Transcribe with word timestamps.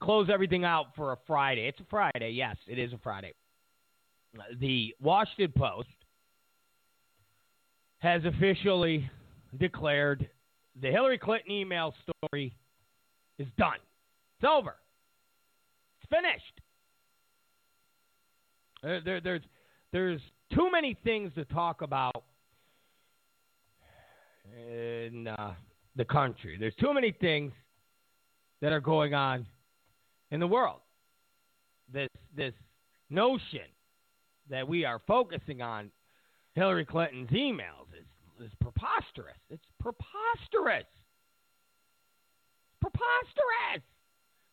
Close 0.00 0.28
everything 0.32 0.64
out 0.64 0.86
for 0.96 1.12
a 1.12 1.16
Friday. 1.26 1.66
It's 1.68 1.80
a 1.80 1.86
Friday. 1.88 2.30
Yes, 2.30 2.56
it 2.66 2.78
is 2.78 2.92
a 2.92 2.98
Friday. 2.98 3.34
The 4.58 4.94
Washington 5.00 5.52
Post 5.56 5.88
has 7.98 8.24
officially 8.24 9.08
declared 9.58 10.28
the 10.80 10.88
Hillary 10.88 11.18
Clinton 11.18 11.52
email 11.52 11.94
story 12.02 12.54
is 13.38 13.48
done. 13.58 13.78
It's 14.38 14.48
over. 14.48 14.76
It's 16.00 16.08
finished. 16.08 16.60
There, 18.82 19.00
there, 19.02 19.20
there's, 19.20 19.42
there's 19.92 20.20
too 20.54 20.70
many 20.70 20.96
things 21.04 21.32
to 21.34 21.44
talk 21.44 21.82
about 21.82 22.24
in 24.68 25.26
uh, 25.26 25.54
the 25.96 26.04
country. 26.04 26.56
There's 26.58 26.74
too 26.76 26.94
many 26.94 27.12
things 27.12 27.52
that 28.62 28.72
are 28.72 28.80
going 28.80 29.12
on 29.12 29.46
in 30.30 30.40
the 30.40 30.46
world. 30.46 30.80
This 31.92 32.08
this 32.36 32.54
notion 33.08 33.66
that 34.48 34.66
we 34.66 34.84
are 34.84 35.00
focusing 35.06 35.62
on 35.62 35.90
Hillary 36.54 36.84
Clinton's 36.84 37.30
emails 37.30 37.88
is, 37.98 38.46
is 38.46 38.52
preposterous. 38.60 39.36
It's 39.48 39.64
preposterous. 39.78 40.86
Preposterous. 42.80 43.82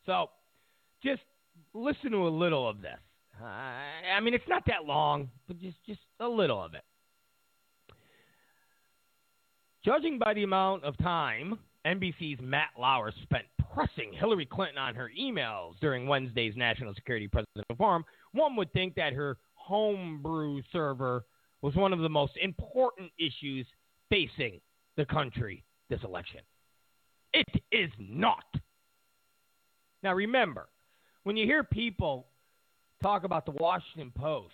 So 0.05 0.29
just 1.03 1.21
listen 1.73 2.11
to 2.11 2.27
a 2.27 2.29
little 2.29 2.67
of 2.67 2.81
this. 2.81 2.99
Uh, 3.41 3.45
I 3.45 4.19
mean, 4.21 4.33
it's 4.33 4.47
not 4.47 4.63
that 4.67 4.85
long, 4.85 5.29
but 5.47 5.59
just 5.59 5.77
just 5.85 5.99
a 6.19 6.27
little 6.27 6.63
of 6.63 6.73
it. 6.73 6.83
Judging 9.85 10.19
by 10.19 10.33
the 10.33 10.43
amount 10.43 10.83
of 10.83 10.97
time 10.97 11.59
NBC's 11.85 12.41
Matt 12.41 12.69
Lauer 12.77 13.13
spent 13.23 13.45
pressing 13.77 14.11
Hillary 14.11 14.47
Clinton 14.47 14.79
on 14.79 14.95
her 14.95 15.11
emails 15.19 15.73
during 15.79 16.07
Wednesday's 16.07 16.55
National 16.55 16.95
Security 16.95 17.27
Presidential 17.27 17.75
Forum, 17.77 18.03
one 18.31 18.55
would 18.55 18.73
think 18.73 18.95
that 18.95 19.13
her 19.13 19.37
homebrew 19.53 20.63
server 20.71 21.25
was 21.61 21.75
one 21.75 21.93
of 21.93 21.99
the 21.99 22.09
most 22.09 22.33
important 22.41 23.11
issues 23.19 23.67
facing 24.09 24.59
the 24.95 25.05
country 25.05 25.63
this 25.91 25.99
election. 26.03 26.39
It 27.33 27.61
is 27.71 27.91
not. 27.99 28.45
Now, 30.01 30.15
remember, 30.15 30.69
when 31.21 31.37
you 31.37 31.45
hear 31.45 31.63
people 31.63 32.25
talk 33.03 33.25
about 33.25 33.45
the 33.45 33.51
Washington 33.51 34.11
Post 34.15 34.53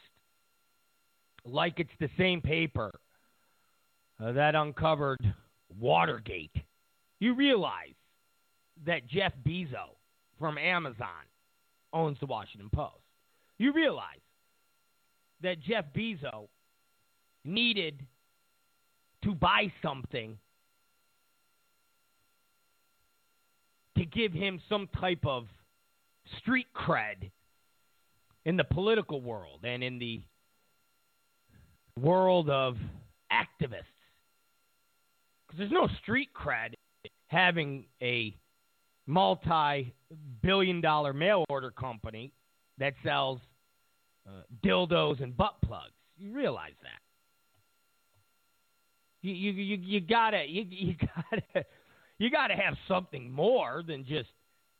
like 1.45 1.79
it's 1.79 1.89
the 2.01 2.09
same 2.17 2.41
paper 2.41 2.91
uh, 4.21 4.33
that 4.33 4.53
uncovered 4.53 5.19
Watergate, 5.79 6.55
you 7.21 7.35
realize 7.35 7.93
that 8.85 9.07
Jeff 9.07 9.33
Bezos 9.45 9.95
from 10.39 10.57
Amazon 10.57 11.07
owns 11.91 12.17
the 12.19 12.25
Washington 12.25 12.69
Post. 12.71 13.03
You 13.57 13.71
realize 13.71 14.19
that 15.41 15.59
Jeff 15.61 15.85
Bezos 15.95 16.47
needed 17.45 18.05
to 19.23 19.33
buy 19.33 19.71
something 19.81 20.37
to 23.97 24.05
give 24.05 24.33
him 24.33 24.59
some 24.67 24.87
type 24.99 25.25
of 25.25 25.47
street 26.39 26.67
cred 26.75 27.31
in 28.45 28.57
the 28.57 28.63
political 28.63 29.21
world 29.21 29.59
and 29.63 29.83
in 29.83 29.99
the 29.99 30.21
world 31.99 32.49
of 32.49 32.75
activists. 33.31 33.83
Because 35.47 35.59
there's 35.59 35.71
no 35.71 35.87
street 36.01 36.29
cred 36.33 36.73
having 37.27 37.85
a 38.01 38.35
multi 39.05 39.93
billion 40.41 40.81
dollar 40.81 41.13
mail 41.13 41.45
order 41.49 41.71
company 41.71 42.31
that 42.77 42.93
sells 43.03 43.39
uh, 44.27 44.43
dildos 44.63 45.21
and 45.21 45.35
butt 45.35 45.55
plugs. 45.63 45.91
You 46.17 46.31
realize 46.31 46.73
that. 46.81 46.99
You, 49.21 49.33
you, 49.33 49.51
you, 49.51 49.77
you 49.77 49.99
gotta 50.01 50.45
you, 50.47 50.65
you 50.69 50.95
gotta 51.31 51.65
you 52.17 52.29
gotta 52.29 52.55
have 52.55 52.75
something 52.87 53.31
more 53.31 53.83
than 53.85 54.05
just 54.05 54.29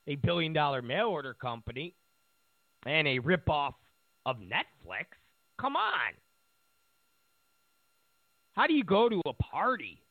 a 0.08 0.16
billion 0.16 0.54
dollar 0.54 0.82
mail 0.82 1.08
order 1.08 1.34
company 1.34 1.96
and 2.86 3.08
a 3.08 3.20
ripoff 3.20 3.74
of 4.26 4.38
Netflix. 4.38 5.06
Come 5.60 5.76
on. 5.76 6.14
How 8.54 8.68
do 8.68 8.74
you 8.74 8.84
go 8.84 9.10
to 9.10 9.22
a 9.26 9.34
party? 9.34 10.02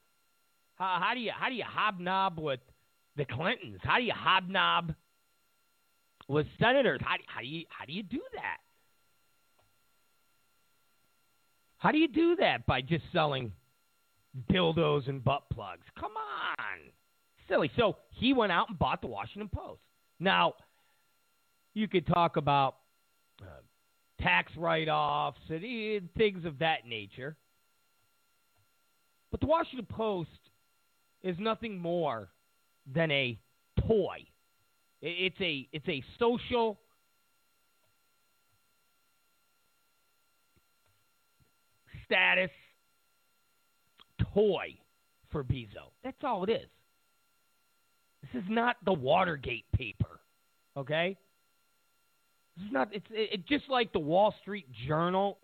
How, 0.77 0.99
how 1.00 1.15
do 1.15 1.21
you 1.21 1.31
how 1.39 1.49
do 1.49 1.55
you 1.55 1.65
hobnob 1.67 2.39
with 2.39 2.61
the 3.17 3.25
Clintons? 3.25 3.81
How 3.83 3.99
do 3.99 4.05
you 4.05 4.12
hobnob 4.15 4.95
with 6.28 6.47
senators? 6.59 7.00
How, 7.03 7.17
how 7.27 7.41
do 7.41 7.47
you 7.47 7.65
how 7.69 7.84
do 7.84 7.93
you 7.93 8.03
do 8.03 8.21
that? 8.34 8.59
How 11.78 11.91
do 11.91 11.99
you 11.99 12.09
do 12.09 12.37
that 12.37 12.65
by 12.65 12.81
just 12.81 13.05
selling 13.12 13.53
dildos 14.50 15.09
and 15.09 15.23
butt 15.23 15.43
plugs? 15.53 15.83
Come 15.99 16.12
on, 16.12 16.78
silly. 17.49 17.71
So 17.77 17.97
he 18.11 18.33
went 18.33 18.53
out 18.53 18.69
and 18.69 18.78
bought 18.78 19.00
the 19.00 19.09
Washington 19.09 19.50
Post. 19.53 19.81
Now, 20.21 20.55
you 21.75 21.89
could 21.89 22.06
talk 22.06 22.37
about 22.37 22.77
uh, 23.41 23.47
tax 24.21 24.53
write-offs 24.56 25.41
and 25.49 26.09
things 26.17 26.44
of 26.44 26.61
that 26.61 26.87
nature, 26.87 27.37
but 29.33 29.41
the 29.41 29.47
Washington 29.47 29.87
Post 29.87 30.31
is 31.23 31.37
nothing 31.41 31.79
more 31.79 32.29
than 32.87 33.10
a 33.10 33.38
toy. 33.87 34.26
It's 35.00 35.41
a 35.41 35.69
it's 35.72 35.88
a 35.88 36.03
social 36.19 36.78
status 42.06 42.50
toy 44.34 44.76
for 45.31 45.43
Bezo. 45.43 45.91
That's 46.04 46.22
all 46.22 46.44
it 46.44 46.50
is. 46.50 46.69
This 48.22 48.43
is 48.43 48.48
not 48.48 48.76
the 48.84 48.93
Watergate 48.93 49.64
paper, 49.72 50.20
okay? 50.76 51.16
This 52.56 52.66
is 52.66 52.72
not. 52.72 52.88
It's 52.93 53.06
it, 53.10 53.31
it 53.32 53.47
just 53.49 53.69
like 53.69 53.93
the 53.93 53.99
Wall 53.99 54.34
Street 54.43 54.66
Journal 54.87 55.38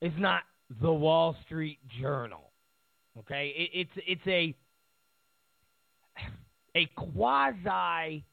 is 0.00 0.12
not 0.18 0.42
the 0.80 0.92
Wall 0.92 1.36
Street 1.44 1.78
Journal. 2.00 2.49
Okay, 3.18 3.52
it, 3.56 3.70
it's 3.72 3.90
it's 4.06 4.26
a 4.26 4.54
a 6.76 6.86
quasi 6.96 8.24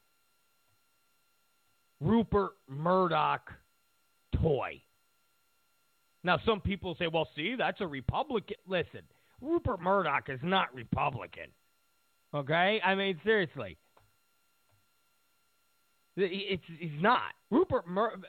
Rupert 2.00 2.52
Murdoch 2.68 3.50
toy. 4.40 4.80
Now, 6.22 6.38
some 6.46 6.60
people 6.60 6.94
say, 6.98 7.08
"Well, 7.08 7.28
see, 7.34 7.56
that's 7.58 7.80
a 7.80 7.86
Republican." 7.86 8.56
Listen, 8.66 9.02
Rupert 9.40 9.80
Murdoch 9.80 10.28
is 10.28 10.40
not 10.42 10.72
Republican. 10.74 11.48
Okay, 12.34 12.80
I 12.84 12.94
mean 12.94 13.20
seriously, 13.24 13.76
it's 16.16 16.62
he's 16.78 17.00
not. 17.00 17.32
Rupert 17.50 17.88
Mur- 17.88 18.20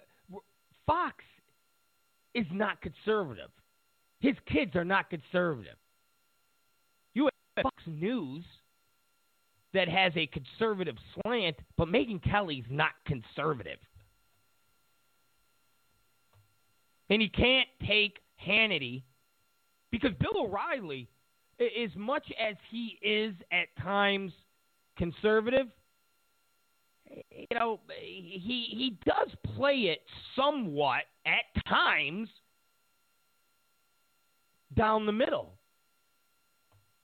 Fox 0.86 1.24
is 2.34 2.46
not 2.52 2.82
conservative. 2.82 3.52
His 4.20 4.36
kids 4.52 4.76
are 4.76 4.86
not 4.86 5.10
conservative. 5.10 5.76
Fox 7.64 7.84
News 7.88 8.44
that 9.74 9.88
has 9.88 10.12
a 10.16 10.28
conservative 10.28 10.96
slant, 11.14 11.58
but 11.78 11.88
Megyn 11.88 12.22
Kelly's 12.24 12.66
not 12.70 12.92
conservative. 13.06 13.78
And 17.10 17.22
you 17.22 17.30
can't 17.30 17.68
take 17.88 18.20
Hannity 18.46 19.04
because 19.92 20.12
Bill 20.20 20.46
O'Reilly, 20.46 21.08
as 21.60 21.90
much 21.96 22.32
as 22.40 22.56
he 22.70 22.98
is 23.02 23.34
at 23.52 23.68
times 23.82 24.32
conservative, 24.98 25.68
you 27.32 27.48
know, 27.54 27.80
he 28.00 28.68
he 28.70 28.98
does 29.06 29.30
play 29.56 29.74
it 29.74 30.02
somewhat 30.36 31.04
at 31.26 31.64
times 31.68 32.30
down 34.76 35.06
the 35.06 35.12
middle. 35.12 35.59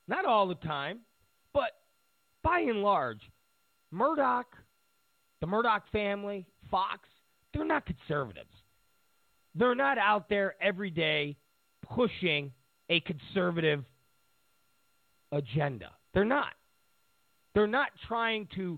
Not 0.07 0.25
all 0.25 0.47
the 0.47 0.55
time, 0.55 0.99
but 1.53 1.71
by 2.43 2.59
and 2.59 2.81
large, 2.81 3.21
Murdoch, 3.91 4.55
the 5.41 5.47
Murdoch 5.47 5.83
family, 5.91 6.45
Fox, 6.69 7.07
they're 7.53 7.65
not 7.65 7.85
conservatives. 7.85 8.49
They're 9.55 9.75
not 9.75 9.97
out 9.97 10.29
there 10.29 10.55
every 10.61 10.89
day 10.89 11.37
pushing 11.81 12.51
a 12.89 12.99
conservative 13.01 13.83
agenda. 15.31 15.91
They're 16.13 16.25
not. 16.25 16.53
They're 17.53 17.67
not 17.67 17.89
trying 18.07 18.47
to 18.55 18.77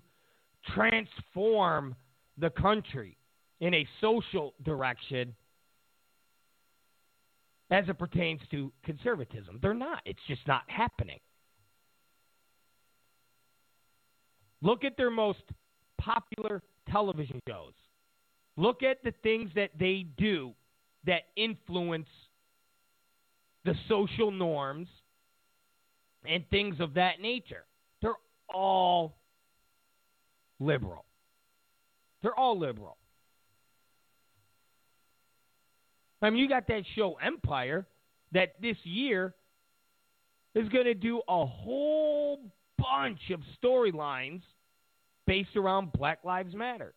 transform 0.76 1.96
the 2.38 2.52
country 2.52 3.18
in 3.60 3.74
a 3.74 3.88
social 4.00 4.54
direction 4.64 5.36
as 7.70 7.86
it 7.88 8.00
pertains 8.00 8.42
to 8.52 8.72
conservatism. 8.84 9.60
They're 9.62 9.74
not. 9.74 10.02
It's 10.06 10.20
just 10.28 10.48
not 10.48 10.64
happening. 10.68 11.20
Look 14.62 14.84
at 14.84 14.98
their 14.98 15.12
most 15.12 15.44
popular 16.00 16.64
television 16.90 17.42
shows. 17.48 17.74
Look 18.56 18.82
at 18.84 19.04
the 19.04 19.14
things 19.22 19.52
that 19.56 19.72
they 19.78 20.06
do 20.18 20.54
that 21.06 21.24
influence 21.36 22.08
the 23.66 23.76
social 23.88 24.32
norms 24.32 24.88
and 26.26 26.44
things 26.50 26.80
of 26.80 26.96
that 26.96 27.22
nature. 27.22 27.66
They're 28.02 28.14
all 28.54 29.18
liberal. 30.60 31.06
They're 32.22 32.38
all 32.38 32.58
liberal. 32.58 32.98
I 36.22 36.30
mean, 36.30 36.40
you 36.40 36.50
got 36.50 36.68
that 36.68 36.84
show 36.96 37.18
Empire 37.24 37.88
that 38.32 38.56
this 38.62 38.78
year 38.84 39.34
is 40.56 40.68
going 40.70 40.86
to 40.86 40.94
do 40.94 41.22
a 41.28 41.46
whole 41.46 42.40
bunch 42.78 43.20
of 43.32 43.40
storylines 43.64 44.42
based 45.26 45.56
around 45.56 45.92
Black 45.94 46.20
Lives 46.24 46.56
Matter. 46.56 46.94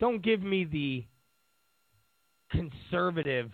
Don't 0.00 0.22
give 0.22 0.42
me 0.42 0.64
the 0.64 1.04
conservative 2.50 3.50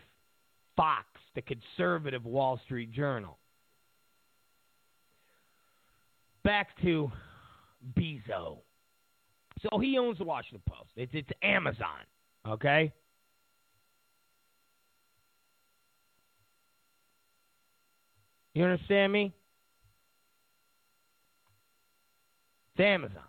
Fox, 0.77 1.07
the 1.35 1.43
conservative 1.43 2.25
Wall 2.25 2.61
Street 2.65 2.93
Journal. 2.93 3.39
Back 6.43 6.69
to 6.83 7.11
Bezos. 7.99 8.59
So 9.63 9.79
he 9.79 9.99
owns 9.99 10.19
the 10.19 10.25
Washington 10.25 10.63
Post. 10.67 10.91
It's 10.97 11.13
it's 11.15 11.29
Amazon, 11.43 12.01
okay? 12.47 12.93
You 18.55 18.65
understand 18.65 19.13
me? 19.13 19.33
It's 22.75 22.81
Amazon. 22.81 23.23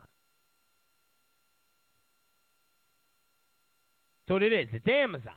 So 4.28 4.38
it 4.38 4.44
is. 4.54 4.68
It's 4.72 4.88
Amazon. 4.88 5.34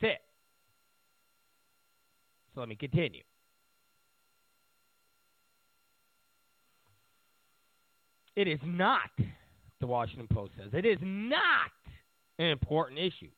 That's 0.00 0.12
it. 0.12 0.20
So 2.54 2.60
let 2.60 2.68
me 2.68 2.76
continue. 2.76 3.22
It 8.36 8.48
is 8.48 8.60
not, 8.64 9.10
the 9.82 9.86
Washington 9.86 10.28
Post 10.32 10.52
says, 10.56 10.70
it 10.72 10.86
is 10.86 10.98
not 11.02 11.72
an 12.38 12.46
important 12.46 12.98
issue. 12.98 13.30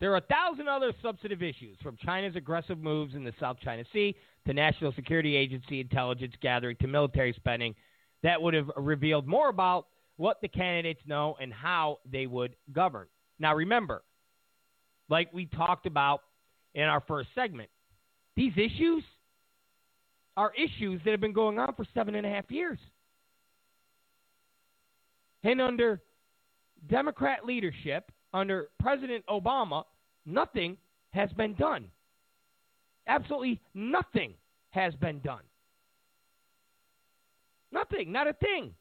There 0.00 0.12
are 0.12 0.16
a 0.16 0.20
thousand 0.22 0.68
other 0.68 0.92
substantive 1.00 1.42
issues, 1.42 1.78
from 1.82 1.96
China's 2.04 2.36
aggressive 2.36 2.78
moves 2.78 3.14
in 3.14 3.24
the 3.24 3.32
South 3.40 3.56
China 3.64 3.84
Sea 3.94 4.14
to 4.46 4.52
National 4.52 4.92
Security 4.92 5.36
Agency 5.36 5.80
intelligence 5.80 6.34
gathering 6.42 6.76
to 6.80 6.86
military 6.86 7.32
spending, 7.34 7.74
that 8.22 8.42
would 8.42 8.52
have 8.52 8.68
revealed 8.76 9.26
more 9.26 9.48
about 9.48 9.86
what 10.16 10.40
the 10.42 10.48
candidates 10.48 11.00
know 11.06 11.36
and 11.40 11.52
how 11.52 11.98
they 12.10 12.26
would 12.26 12.56
govern. 12.72 13.06
Now, 13.38 13.54
remember, 13.54 14.02
like 15.08 15.32
we 15.32 15.46
talked 15.46 15.86
about 15.86 16.22
in 16.74 16.82
our 16.82 17.02
first 17.06 17.28
segment, 17.34 17.70
these 18.34 18.52
issues 18.56 19.04
are 20.36 20.52
issues 20.54 21.00
that 21.04 21.12
have 21.12 21.20
been 21.20 21.32
going 21.32 21.58
on 21.58 21.74
for 21.74 21.86
seven 21.94 22.16
and 22.16 22.26
a 22.26 22.30
half 22.30 22.50
years. 22.50 22.78
And 25.44 25.60
under 25.60 26.02
Democrat 26.88 27.44
leadership, 27.44 28.10
under 28.32 28.68
President 28.80 29.24
Obama, 29.26 29.84
nothing 30.24 30.76
has 31.10 31.32
been 31.32 31.54
done. 31.54 31.86
Absolutely 33.06 33.60
nothing 33.74 34.34
has 34.70 34.94
been 34.96 35.20
done. 35.20 35.42
Nothing, 37.72 38.12
not 38.12 38.26
a 38.26 38.32
thing. 38.34 38.74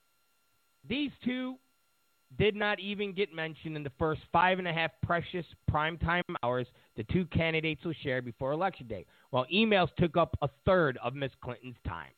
These 0.88 1.12
two 1.24 1.56
did 2.38 2.56
not 2.56 2.80
even 2.80 3.14
get 3.14 3.34
mentioned 3.34 3.76
in 3.76 3.84
the 3.84 3.92
first 3.98 4.22
five 4.32 4.60
and 4.60 4.68
a 4.68 4.74
half 4.74 4.92
precious 5.04 5.46
primetime 5.72 6.22
hours 6.44 6.68
the 6.98 7.04
two 7.04 7.26
candidates 7.26 7.84
will 7.86 7.94
share 8.04 8.22
before 8.22 8.52
Election 8.52 8.88
Day, 8.88 9.06
while 9.30 9.46
emails 9.54 9.90
took 9.98 10.18
up 10.18 10.38
a 10.42 10.50
third 10.66 10.98
of 11.04 11.16
Ms. 11.16 11.32
Clinton's 11.42 11.76
time. 11.88 12.12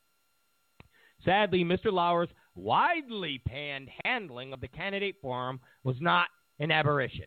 Sadly, 1.26 1.64
Mr. 1.64 1.92
Lauer's 1.92 2.30
widely 2.58 3.42
panned 3.48 3.90
handling 4.04 4.52
of 4.52 4.62
the 4.62 4.68
candidate 4.68 5.16
forum 5.22 5.60
was 5.84 5.96
not 6.02 6.28
an 6.60 6.72
aberration. 6.72 7.26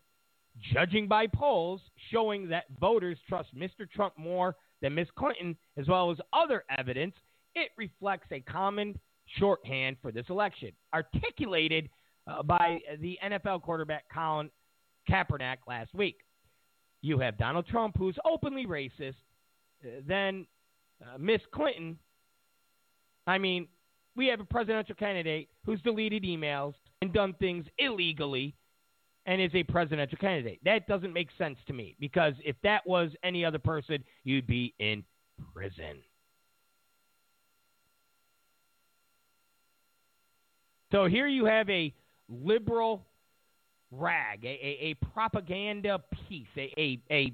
Judging 0.75 1.07
by 1.09 1.27
polls 1.27 1.81
showing 2.11 2.49
that 2.49 2.65
voters 2.81 3.17
trust 3.29 3.55
Mr. 3.57 3.89
Trump 3.91 4.15
more 4.19 4.57
than 4.83 4.95
Ms. 4.95 5.07
Clinton, 5.17 5.57
as 5.77 5.87
well 5.89 6.11
as 6.11 6.19
other 6.33 6.65
evidence, 6.77 7.15
it 7.55 7.71
reflects 7.77 8.27
a 8.33 8.41
common 8.41 8.99
shorthand 9.39 9.97
for 10.03 10.11
this 10.11 10.27
election, 10.29 10.71
articulated 10.93 11.89
uh, 12.27 12.43
by 12.43 12.81
the 13.01 13.19
NFL 13.25 13.63
quarterback 13.63 14.05
Colin 14.13 14.51
Kaepernick 15.09 15.59
last 15.67 15.95
week. 15.95 16.19
You 17.03 17.19
have 17.19 17.39
Donald 17.39 17.67
Trump, 17.67 17.97
who's 17.97 18.17
openly 18.25 18.67
racist. 18.67 19.15
Uh, 19.83 20.01
then 20.07 20.47
uh, 21.03 21.17
Miss 21.19 21.41
Clinton. 21.53 21.99
I 23.27 23.39
mean, 23.39 23.69
we 24.17 24.27
have 24.27 24.41
a 24.41 24.45
presidential 24.45 24.95
candidate 24.95 25.49
who's 25.65 25.81
deleted 25.83 26.25
emails 26.25 26.75
and 27.03 27.13
done 27.13 27.35
things 27.39 27.65
illegally 27.79 28.55
and 29.27 29.41
is 29.41 29.55
a 29.55 29.63
presidential 29.63 30.19
candidate. 30.19 30.61
That 30.65 30.87
doesn't 30.87 31.13
make 31.13 31.29
sense 31.39 31.59
to 31.67 31.73
me 31.73 31.97
because 32.01 32.35
if 32.45 32.57
that 32.63 32.87
was 32.87 33.11
any 33.23 33.45
other 33.45 33.59
person, 33.59 34.03
you'd 34.25 34.47
be 34.47 34.75
in 34.79 35.05
prison. 35.55 35.99
So 40.91 41.07
here 41.07 41.29
you 41.29 41.45
have 41.45 41.71
a 41.71 41.95
liberal 42.29 43.07
rag, 43.93 44.45
a, 44.45 44.49
a, 44.49 44.79
a 44.91 44.95
propaganda 45.13 46.01
piece, 46.29 46.47
a, 46.57 46.73
a, 46.77 47.01
a, 47.11 47.33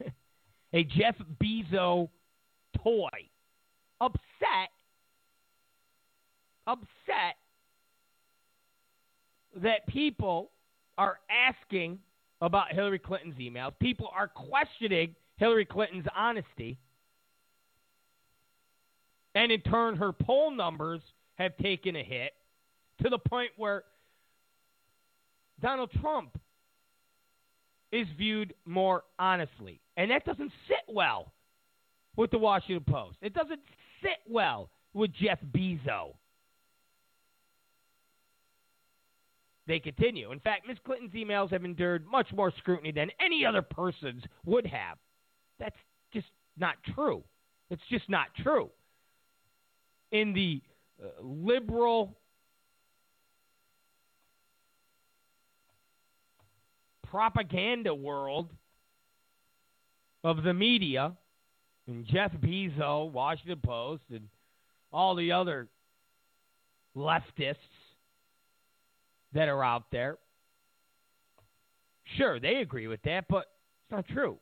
a 0.72 0.84
Jeff 0.84 1.16
Bezos 1.42 2.08
toy, 2.82 3.08
upset, 4.00 4.20
upset 6.66 7.36
that 9.56 9.86
people 9.86 10.50
are 10.98 11.18
asking 11.30 11.98
about 12.40 12.72
Hillary 12.72 12.98
Clinton's 12.98 13.36
emails. 13.36 13.72
People 13.80 14.10
are 14.14 14.28
questioning 14.28 15.14
Hillary 15.36 15.64
Clinton's 15.64 16.06
honesty. 16.14 16.78
And 19.34 19.50
in 19.50 19.60
turn, 19.62 19.96
her 19.96 20.12
poll 20.12 20.50
numbers 20.50 21.00
have 21.36 21.56
taken 21.56 21.96
a 21.96 22.02
hit 22.02 22.32
to 23.02 23.08
the 23.08 23.18
point 23.18 23.50
where 23.56 23.84
Donald 25.60 25.90
Trump 26.00 26.38
is 27.90 28.06
viewed 28.16 28.54
more 28.64 29.04
honestly. 29.18 29.80
And 29.96 30.10
that 30.10 30.24
doesn't 30.24 30.52
sit 30.68 30.94
well 30.94 31.32
with 32.16 32.30
the 32.30 32.38
Washington 32.38 32.84
Post. 32.88 33.16
It 33.22 33.34
doesn't 33.34 33.60
sit 34.02 34.18
well 34.28 34.70
with 34.92 35.12
Jeff 35.12 35.38
Bezos. 35.52 36.14
They 39.66 39.78
continue. 39.78 40.30
In 40.30 40.40
fact, 40.40 40.66
Ms. 40.66 40.76
Clinton's 40.84 41.14
emails 41.14 41.50
have 41.50 41.64
endured 41.64 42.06
much 42.06 42.26
more 42.34 42.52
scrutiny 42.58 42.92
than 42.92 43.10
any 43.18 43.46
other 43.46 43.62
person's 43.62 44.22
would 44.44 44.66
have. 44.66 44.98
That's 45.58 45.76
just 46.12 46.26
not 46.58 46.74
true. 46.94 47.24
It's 47.70 47.82
just 47.90 48.08
not 48.10 48.26
true. 48.42 48.70
In 50.12 50.34
the 50.34 50.60
uh, 51.02 51.22
liberal 51.22 52.18
propaganda 57.02 57.94
world 57.94 58.50
of 60.22 60.42
the 60.42 60.52
media, 60.52 61.12
and 61.86 62.06
Jeff 62.06 62.32
Bezos, 62.32 63.12
Washington 63.12 63.60
Post, 63.62 64.02
and 64.10 64.28
all 64.92 65.14
the 65.14 65.32
other 65.32 65.68
leftists 66.96 67.56
that 69.34 69.48
are 69.48 69.62
out 69.62 69.84
there. 69.90 70.18
Sure, 72.16 72.38
they 72.38 72.56
agree 72.56 72.86
with 72.86 73.02
that, 73.02 73.24
but 73.28 73.46
it's 73.82 73.90
not 73.90 74.06
true. 74.08 74.38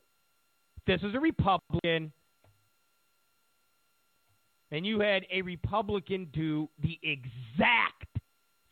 This 0.85 1.01
is 1.01 1.15
a 1.15 1.19
Republican, 1.19 2.11
and 4.71 4.85
you 4.85 4.99
had 4.99 5.25
a 5.31 5.41
Republican 5.41 6.27
do 6.33 6.69
the 6.81 6.99
exact 7.01 8.19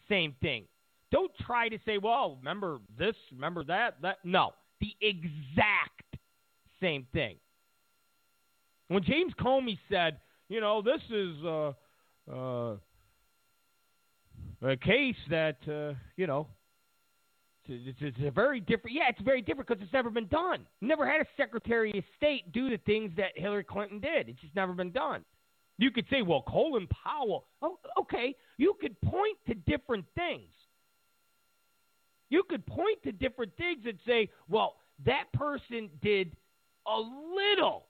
same 0.09 0.35
thing. 0.41 0.65
Don't 1.11 1.31
try 1.45 1.69
to 1.69 1.77
say, 1.85 1.97
well, 1.97 2.37
remember 2.37 2.79
this, 2.97 3.15
remember 3.31 3.63
that, 3.65 4.01
that. 4.01 4.17
No, 4.23 4.51
the 4.79 4.93
exact 5.01 6.17
same 6.81 7.07
thing. 7.13 7.37
When 8.89 9.03
James 9.03 9.33
Comey 9.39 9.77
said, 9.89 10.19
you 10.49 10.59
know, 10.59 10.81
this 10.81 11.01
is 11.09 11.35
uh, 11.45 11.71
uh, 12.29 12.75
a 14.62 14.77
case 14.77 15.15
that, 15.30 15.58
uh, 15.68 15.94
you 16.15 16.27
know, 16.27 16.48
it's, 17.68 17.98
it's, 18.01 18.18
a 18.25 18.32
very 18.32 18.60
different. 18.60 18.96
Yeah, 18.96 19.03
it's 19.10 19.22
very 19.22 19.41
different 19.41 19.68
because 19.68 19.84
it's 19.84 19.94
never 19.94 20.10
been 20.10 20.27
done. 20.27 20.65
Never 20.82 21.10
had 21.10 21.22
a 21.22 21.25
Secretary 21.38 21.98
of 21.98 22.03
State 22.18 22.51
do 22.51 22.70
the 22.70 22.77
things 22.77 23.12
that 23.18 23.32
Hillary 23.36 23.63
Clinton 23.63 24.00
did. 24.00 24.30
It's 24.30 24.41
just 24.41 24.56
never 24.56 24.74
been 24.74 24.91
done. 24.91 25.24
You 25.77 25.91
could 25.91 26.06
say, 26.10 26.22
well, 26.22 26.44
Colin 26.48 26.88
Powell. 26.88 27.46
Oh, 27.62 27.80
okay, 28.00 28.36
you 28.58 28.75
could 28.80 29.00
point 29.01 29.38
to 29.48 29.53
different 29.53 30.06
things. 30.15 30.50
You 32.30 32.44
could 32.50 32.65
point 32.65 33.01
to 33.03 33.12
different 33.12 33.56
things 33.58 33.82
and 33.86 33.98
say, 34.06 34.30
well, 34.48 34.75
that 35.06 35.25
person 35.34 35.89
did 36.01 36.36
a 36.88 36.98
little 36.98 37.86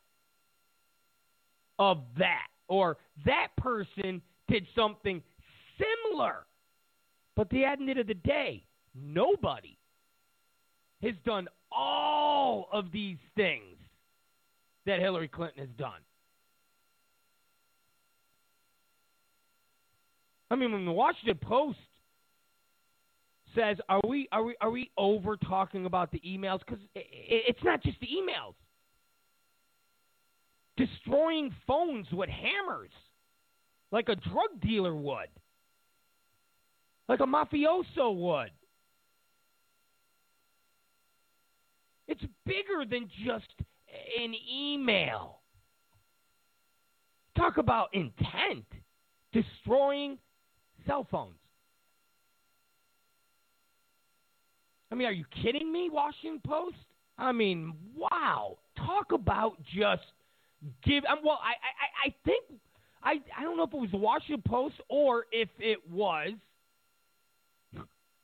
of 1.80 2.04
that, 2.18 2.48
or 2.68 2.98
that 3.26 3.50
person 3.58 4.22
did 4.48 4.66
something 4.76 5.22
similar. 5.78 6.46
But 7.36 7.50
the 7.50 7.64
end 7.64 7.90
of 7.90 8.08
the 8.08 8.14
day, 8.14 8.64
nobody 8.94 9.78
has 11.02 11.14
done 11.26 11.48
all 11.72 12.68
of 12.72 12.92
these 12.92 13.18
things 13.36 13.78
that 14.86 15.00
Hillary 15.00 15.28
Clinton 15.28 15.60
has 15.60 15.70
done. 15.78 16.02
I 20.50 20.56
mean, 20.56 20.74
when 20.74 20.86
the 20.86 20.92
Washington 20.92 21.40
Post 21.42 21.80
says, 23.56 23.78
"Are 23.88 24.02
we 24.06 24.28
are 24.32 24.44
we 24.44 24.56
are 24.60 24.70
we 24.70 24.92
over 24.98 25.38
talking 25.38 25.86
about 25.86 26.12
the 26.12 26.20
emails?" 26.20 26.60
Because 26.60 26.84
it's 26.94 27.64
not 27.64 27.82
just 27.82 28.00
the 28.02 28.08
emails. 28.08 28.54
Destroying 30.76 31.56
phones 31.66 32.12
with 32.12 32.30
hammers, 32.30 32.92
like 33.92 34.10
a 34.10 34.16
drug 34.16 34.60
dealer 34.62 34.96
would, 34.96 35.30
like 37.12 37.20
a 37.20 37.24
mafioso 37.24 38.16
would. 38.16 38.52
It's 42.08 42.24
bigger 42.46 42.86
than 42.90 43.10
just 43.26 43.48
an 44.18 44.34
email. 44.50 45.40
Talk 47.36 47.58
about 47.58 47.90
intent. 47.94 48.64
Destroying 49.34 50.20
cell 50.88 51.06
phones. 51.12 51.36
I 54.90 54.96
mean, 54.96 55.08
are 55.08 55.12
you 55.12 55.26
kidding 55.44 55.70
me, 55.70 55.90
Washington 55.92 56.40
Post? 56.46 56.78
I 57.18 57.34
mean, 57.34 57.74
wow. 57.94 58.58
Talk 58.78 59.12
about 59.12 59.58
just 59.64 60.04
give. 60.84 61.04
Um, 61.06 61.20
well, 61.26 61.40
I, 61.44 62.08
I, 62.08 62.08
I 62.08 62.16
think 62.24 62.46
I, 63.04 63.16
I 63.38 63.44
don't 63.44 63.58
know 63.58 63.64
if 63.64 63.74
it 63.74 63.80
was 63.80 63.92
the 63.92 63.98
Washington 63.98 64.44
Post 64.48 64.76
or 64.88 65.26
if 65.34 65.50
it 65.60 65.80
was, 65.90 66.32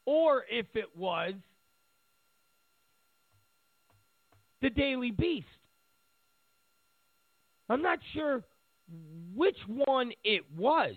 or 0.07 0.45
if 0.49 0.65
it 0.73 0.87
was 0.97 1.33
the 4.61 4.69
Daily 4.69 5.11
Beast. 5.11 5.45
I'm 7.69 7.81
not 7.81 7.99
sure 8.13 8.41
which 9.35 9.57
one 9.67 10.13
it 10.23 10.43
was. 10.55 10.95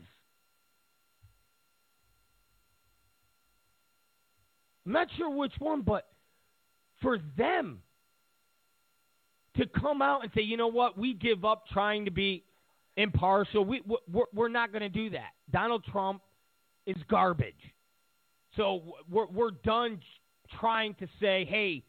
I'm 4.86 4.92
not 4.92 5.08
sure 5.18 5.28
which 5.28 5.52
one, 5.58 5.82
but 5.82 6.06
for 7.02 7.18
them 7.36 7.82
to 9.56 9.66
come 9.66 10.00
out 10.00 10.22
and 10.22 10.30
say, 10.36 10.42
you 10.42 10.56
know 10.56 10.68
what, 10.68 10.96
we 10.96 11.14
give 11.14 11.44
up 11.44 11.64
trying 11.72 12.04
to 12.04 12.12
be 12.12 12.44
impartial. 12.96 13.64
We 13.64 13.82
we're, 13.86 14.24
we're 14.32 14.48
not 14.48 14.70
going 14.70 14.82
to 14.82 14.88
do 14.88 15.10
that. 15.10 15.30
Donald 15.50 15.84
Trump 15.90 16.22
is 16.86 16.96
garbage. 17.10 17.54
So 18.57 18.97
we're 19.09 19.26
we're 19.26 19.50
done 19.50 20.00
trying 20.59 20.95
to 20.95 21.07
say, 21.21 21.47
hey, 21.49 21.85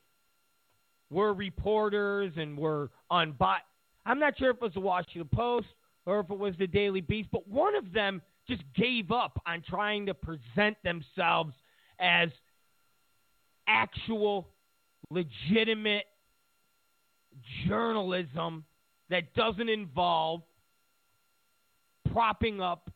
we're 1.10 1.34
reporters 1.34 2.34
and 2.38 2.58
we're 2.58 2.90
unbiased. 3.10 3.66
I'm 4.06 4.20
not 4.20 4.38
sure 4.38 4.52
if 4.52 4.58
it 4.58 4.62
was 4.62 4.74
the 4.74 4.80
Washington 4.80 5.30
Post 5.34 5.68
or 6.06 6.20
if 6.22 6.30
it 6.30 6.38
was 6.38 6.56
the 6.58 6.68
Daily 6.68 7.02
Beast, 7.02 7.30
but 7.32 7.48
one 7.48 7.76
of 7.76 7.92
them 7.94 8.22
just 8.48 8.64
gave 8.76 9.12
up 9.12 9.40
on 9.46 9.62
trying 9.68 10.06
to 10.08 10.14
present 10.14 10.78
themselves 10.84 11.54
as 12.00 12.30
actual, 13.68 14.50
legitimate 15.10 16.06
journalism 17.68 18.66
that 19.10 19.34
doesn't 19.36 19.70
involve 19.70 20.42
propping 22.12 22.62
up 22.62 22.90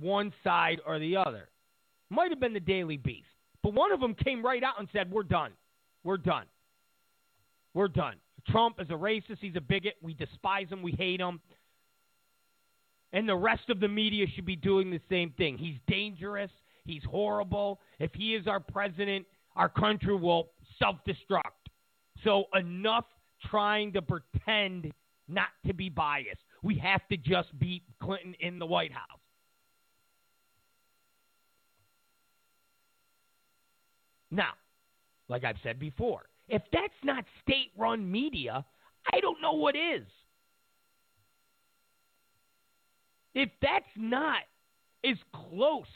one 0.00 0.32
side 0.44 0.80
or 0.86 0.98
the 0.98 1.16
other. 1.16 1.48
Might 2.10 2.30
have 2.30 2.40
been 2.40 2.54
the 2.54 2.60
Daily 2.60 2.96
Beast. 2.96 3.26
But 3.62 3.74
one 3.74 3.92
of 3.92 4.00
them 4.00 4.14
came 4.14 4.44
right 4.44 4.62
out 4.62 4.78
and 4.78 4.88
said, 4.92 5.10
We're 5.10 5.22
done. 5.22 5.52
We're 6.04 6.16
done. 6.16 6.46
We're 7.74 7.88
done. 7.88 8.16
Trump 8.48 8.76
is 8.80 8.88
a 8.90 8.94
racist. 8.94 9.38
He's 9.40 9.56
a 9.56 9.60
bigot. 9.60 9.94
We 10.02 10.14
despise 10.14 10.68
him. 10.68 10.82
We 10.82 10.92
hate 10.92 11.20
him. 11.20 11.40
And 13.12 13.28
the 13.28 13.36
rest 13.36 13.68
of 13.70 13.80
the 13.80 13.88
media 13.88 14.26
should 14.34 14.46
be 14.46 14.56
doing 14.56 14.90
the 14.90 15.00
same 15.08 15.30
thing. 15.36 15.58
He's 15.58 15.76
dangerous. 15.86 16.50
He's 16.84 17.04
horrible. 17.04 17.80
If 17.98 18.12
he 18.14 18.34
is 18.34 18.46
our 18.46 18.60
president, 18.60 19.26
our 19.56 19.68
country 19.68 20.16
will 20.16 20.50
self 20.78 20.96
destruct. 21.06 21.42
So, 22.24 22.44
enough 22.54 23.04
trying 23.50 23.92
to 23.92 24.02
pretend 24.02 24.92
not 25.28 25.48
to 25.66 25.74
be 25.74 25.88
biased. 25.88 26.40
We 26.62 26.76
have 26.78 27.06
to 27.08 27.16
just 27.16 27.56
beat 27.58 27.82
Clinton 28.02 28.34
in 28.40 28.58
the 28.58 28.66
White 28.66 28.92
House. 28.92 29.20
Now, 34.30 34.52
like 35.28 35.44
I've 35.44 35.56
said 35.62 35.78
before, 35.78 36.22
if 36.48 36.62
that's 36.72 36.92
not 37.04 37.24
state 37.42 37.70
run 37.76 38.10
media, 38.10 38.64
I 39.12 39.20
don't 39.20 39.40
know 39.40 39.54
what 39.54 39.76
is. 39.76 40.06
If 43.34 43.50
that's 43.60 43.84
not 43.96 44.40
as 45.04 45.16
close 45.32 45.86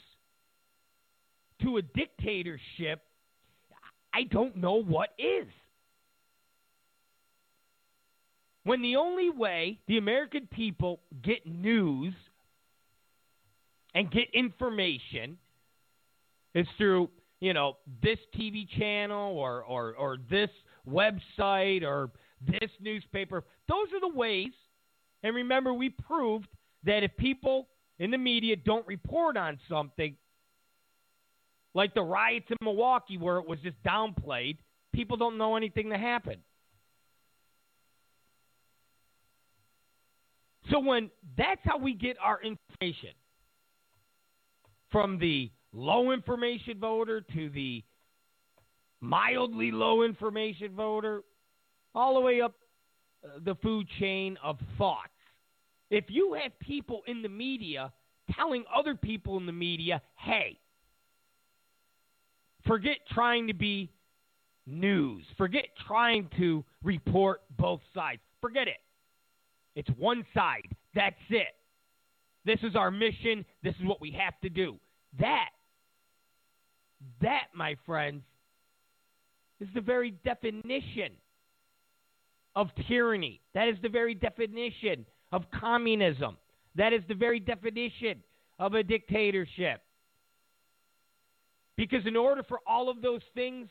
to 1.61 1.77
a 1.77 1.81
dictatorship 1.81 3.01
I 4.13 4.23
don't 4.23 4.57
know 4.57 4.75
what 4.75 5.09
is. 5.17 5.47
When 8.63 8.81
the 8.81 8.95
only 8.95 9.29
way 9.29 9.79
the 9.87 9.97
American 9.97 10.47
people 10.47 11.01
get 11.21 11.45
news 11.45 12.13
and 13.93 14.09
get 14.09 14.29
information 14.33 15.37
is 16.53 16.67
through, 16.77 17.09
you 17.43 17.53
know, 17.53 17.75
this 18.01 18.19
TV 18.33 18.65
channel 18.79 19.37
or, 19.37 19.63
or, 19.63 19.95
or 19.95 20.17
this 20.29 20.49
website 20.89 21.83
or 21.83 22.09
this 22.39 22.69
newspaper, 22.79 23.43
those 23.67 23.87
are 23.93 23.99
the 23.99 24.17
ways. 24.17 24.53
And 25.23 25.35
remember, 25.35 25.73
we 25.73 25.89
proved 25.89 26.47
that 26.85 27.03
if 27.03 27.11
people 27.17 27.67
in 27.99 28.11
the 28.11 28.17
media 28.17 28.55
don't 28.55 28.87
report 28.87 29.35
on 29.35 29.59
something, 29.67 30.15
like 31.73 31.93
the 31.93 32.01
riots 32.01 32.45
in 32.49 32.55
Milwaukee 32.61 33.17
where 33.17 33.39
it 33.39 33.47
was 33.47 33.59
just 33.59 33.75
downplayed. 33.83 34.57
People 34.93 35.17
don't 35.17 35.37
know 35.37 35.57
anything 35.57 35.89
that 35.89 35.99
happened. 35.99 36.39
So 40.71 40.79
when 40.79 41.09
that's 41.37 41.59
how 41.65 41.77
we 41.77 41.93
get 41.93 42.15
our 42.23 42.39
information 42.41 43.09
from 44.91 45.19
the 45.19 45.51
low 45.73 46.11
information 46.11 46.79
voter 46.79 47.21
to 47.33 47.49
the 47.49 47.83
mildly 49.01 49.71
low 49.71 50.03
information 50.03 50.73
voter, 50.75 51.23
all 51.93 52.13
the 52.15 52.21
way 52.21 52.41
up 52.41 52.53
uh, 53.25 53.39
the 53.43 53.55
food 53.55 53.87
chain 53.99 54.37
of 54.43 54.57
thoughts. 54.77 55.09
If 55.89 56.05
you 56.07 56.37
have 56.41 56.57
people 56.59 57.01
in 57.07 57.21
the 57.21 57.29
media 57.29 57.91
telling 58.35 58.63
other 58.73 58.95
people 58.95 59.37
in 59.37 59.45
the 59.45 59.51
media, 59.51 60.01
hey, 60.15 60.57
Forget 62.65 62.97
trying 63.11 63.47
to 63.47 63.53
be 63.53 63.91
news. 64.65 65.25
Forget 65.37 65.65
trying 65.85 66.29
to 66.37 66.63
report 66.81 67.41
both 67.57 67.81
sides. 67.93 68.21
Forget 68.41 68.67
it. 68.67 68.77
It's 69.75 69.89
one 69.97 70.25
side. 70.33 70.69
That's 70.95 71.15
it. 71.29 71.55
This 72.45 72.59
is 72.63 72.75
our 72.75 72.91
mission. 72.91 73.45
This 73.63 73.75
is 73.79 73.85
what 73.85 73.99
we 73.99 74.11
have 74.11 74.39
to 74.41 74.49
do. 74.49 74.77
That, 75.19 75.49
that, 77.21 77.47
my 77.53 77.75
friends, 77.85 78.23
is 79.59 79.67
the 79.73 79.81
very 79.81 80.11
definition 80.25 81.11
of 82.55 82.69
tyranny. 82.87 83.41
That 83.53 83.67
is 83.67 83.75
the 83.81 83.89
very 83.89 84.13
definition 84.13 85.05
of 85.31 85.43
communism. 85.51 86.37
That 86.75 86.93
is 86.93 87.01
the 87.07 87.15
very 87.15 87.39
definition 87.39 88.23
of 88.59 88.73
a 88.73 88.83
dictatorship. 88.83 89.81
Because 91.75 92.05
in 92.05 92.15
order 92.15 92.43
for 92.43 92.59
all 92.67 92.89
of 92.89 93.01
those 93.01 93.21
things 93.33 93.67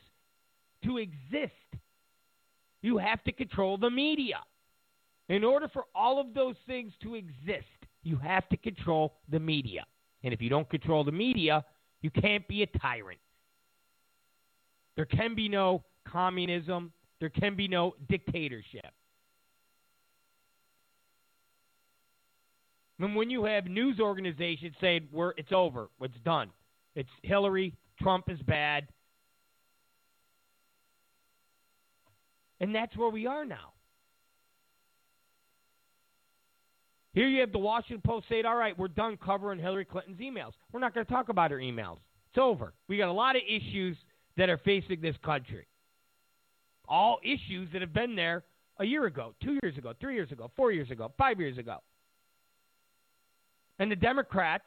to 0.83 0.97
exist, 0.97 1.53
you 2.81 2.97
have 2.97 3.23
to 3.23 3.31
control 3.31 3.77
the 3.77 3.89
media. 3.89 4.39
In 5.29 5.43
order 5.43 5.69
for 5.69 5.85
all 5.95 6.19
of 6.19 6.33
those 6.33 6.55
things 6.67 6.91
to 7.01 7.15
exist, 7.15 7.65
you 8.03 8.17
have 8.17 8.47
to 8.49 8.57
control 8.57 9.15
the 9.29 9.39
media. 9.39 9.85
And 10.23 10.33
if 10.33 10.41
you 10.41 10.49
don't 10.49 10.69
control 10.69 11.05
the 11.05 11.11
media, 11.11 11.63
you 12.01 12.09
can't 12.09 12.45
be 12.47 12.63
a 12.63 12.67
tyrant. 12.79 13.19
There 14.95 15.05
can 15.05 15.35
be 15.35 15.49
no 15.49 15.83
communism, 16.07 16.91
there 17.19 17.29
can 17.29 17.55
be 17.55 17.67
no 17.67 17.95
dictatorship. 18.09 18.91
And 22.99 23.15
when 23.15 23.29
you 23.29 23.43
have 23.43 23.65
news 23.65 23.99
organizations 23.99 24.75
saying 24.79 25.09
we're 25.11 25.33
it's 25.35 25.51
over, 25.51 25.89
it's 26.01 26.17
done. 26.23 26.51
It's 26.95 27.09
Hillary, 27.23 27.73
Trump 28.01 28.29
is 28.29 28.39
bad. 28.43 28.87
And 32.59 32.73
that's 32.73 32.95
where 32.95 33.09
we 33.09 33.25
are 33.25 33.43
now. 33.43 33.73
Here 37.13 37.27
you 37.27 37.41
have 37.41 37.51
the 37.51 37.59
Washington 37.59 38.01
Post 38.03 38.27
saying, 38.29 38.45
all 38.45 38.55
right, 38.55 38.77
we're 38.77 38.87
done 38.87 39.17
covering 39.17 39.59
Hillary 39.59 39.85
Clinton's 39.85 40.19
emails. 40.19 40.53
We're 40.71 40.79
not 40.79 40.93
going 40.93 41.05
to 41.05 41.11
talk 41.11 41.29
about 41.29 41.51
her 41.51 41.57
emails. 41.57 41.97
It's 42.31 42.39
over. 42.39 42.73
We 42.87 42.97
got 42.97 43.09
a 43.09 43.13
lot 43.13 43.35
of 43.35 43.41
issues 43.47 43.97
that 44.37 44.49
are 44.49 44.57
facing 44.57 45.01
this 45.01 45.15
country. 45.23 45.67
All 46.87 47.19
issues 47.23 47.69
that 47.73 47.81
have 47.81 47.93
been 47.93 48.15
there 48.15 48.43
a 48.79 48.85
year 48.85 49.05
ago, 49.05 49.33
two 49.41 49.57
years 49.63 49.77
ago, 49.77 49.93
three 49.99 50.15
years 50.15 50.31
ago, 50.31 50.51
four 50.55 50.71
years 50.71 50.89
ago, 50.91 51.11
five 51.17 51.39
years 51.39 51.57
ago. 51.57 51.77
And 53.79 53.91
the 53.91 53.95
Democrats, 53.95 54.63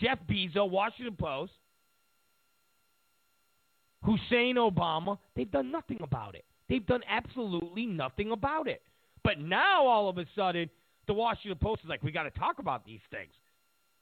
Jeff 0.00 0.18
Bezos, 0.28 0.70
Washington 0.70 1.16
Post, 1.16 1.52
Hussein 4.04 4.56
Obama, 4.56 5.18
they've 5.36 5.50
done 5.50 5.70
nothing 5.70 5.98
about 6.02 6.34
it. 6.34 6.44
They've 6.68 6.84
done 6.84 7.02
absolutely 7.08 7.86
nothing 7.86 8.32
about 8.32 8.66
it. 8.66 8.82
But 9.22 9.38
now 9.38 9.86
all 9.86 10.08
of 10.08 10.18
a 10.18 10.26
sudden, 10.34 10.68
the 11.06 11.14
Washington 11.14 11.58
Post 11.58 11.82
is 11.84 11.88
like, 11.88 12.02
we 12.02 12.10
got 12.10 12.24
to 12.24 12.30
talk 12.30 12.58
about 12.58 12.84
these 12.84 13.00
things. 13.10 13.32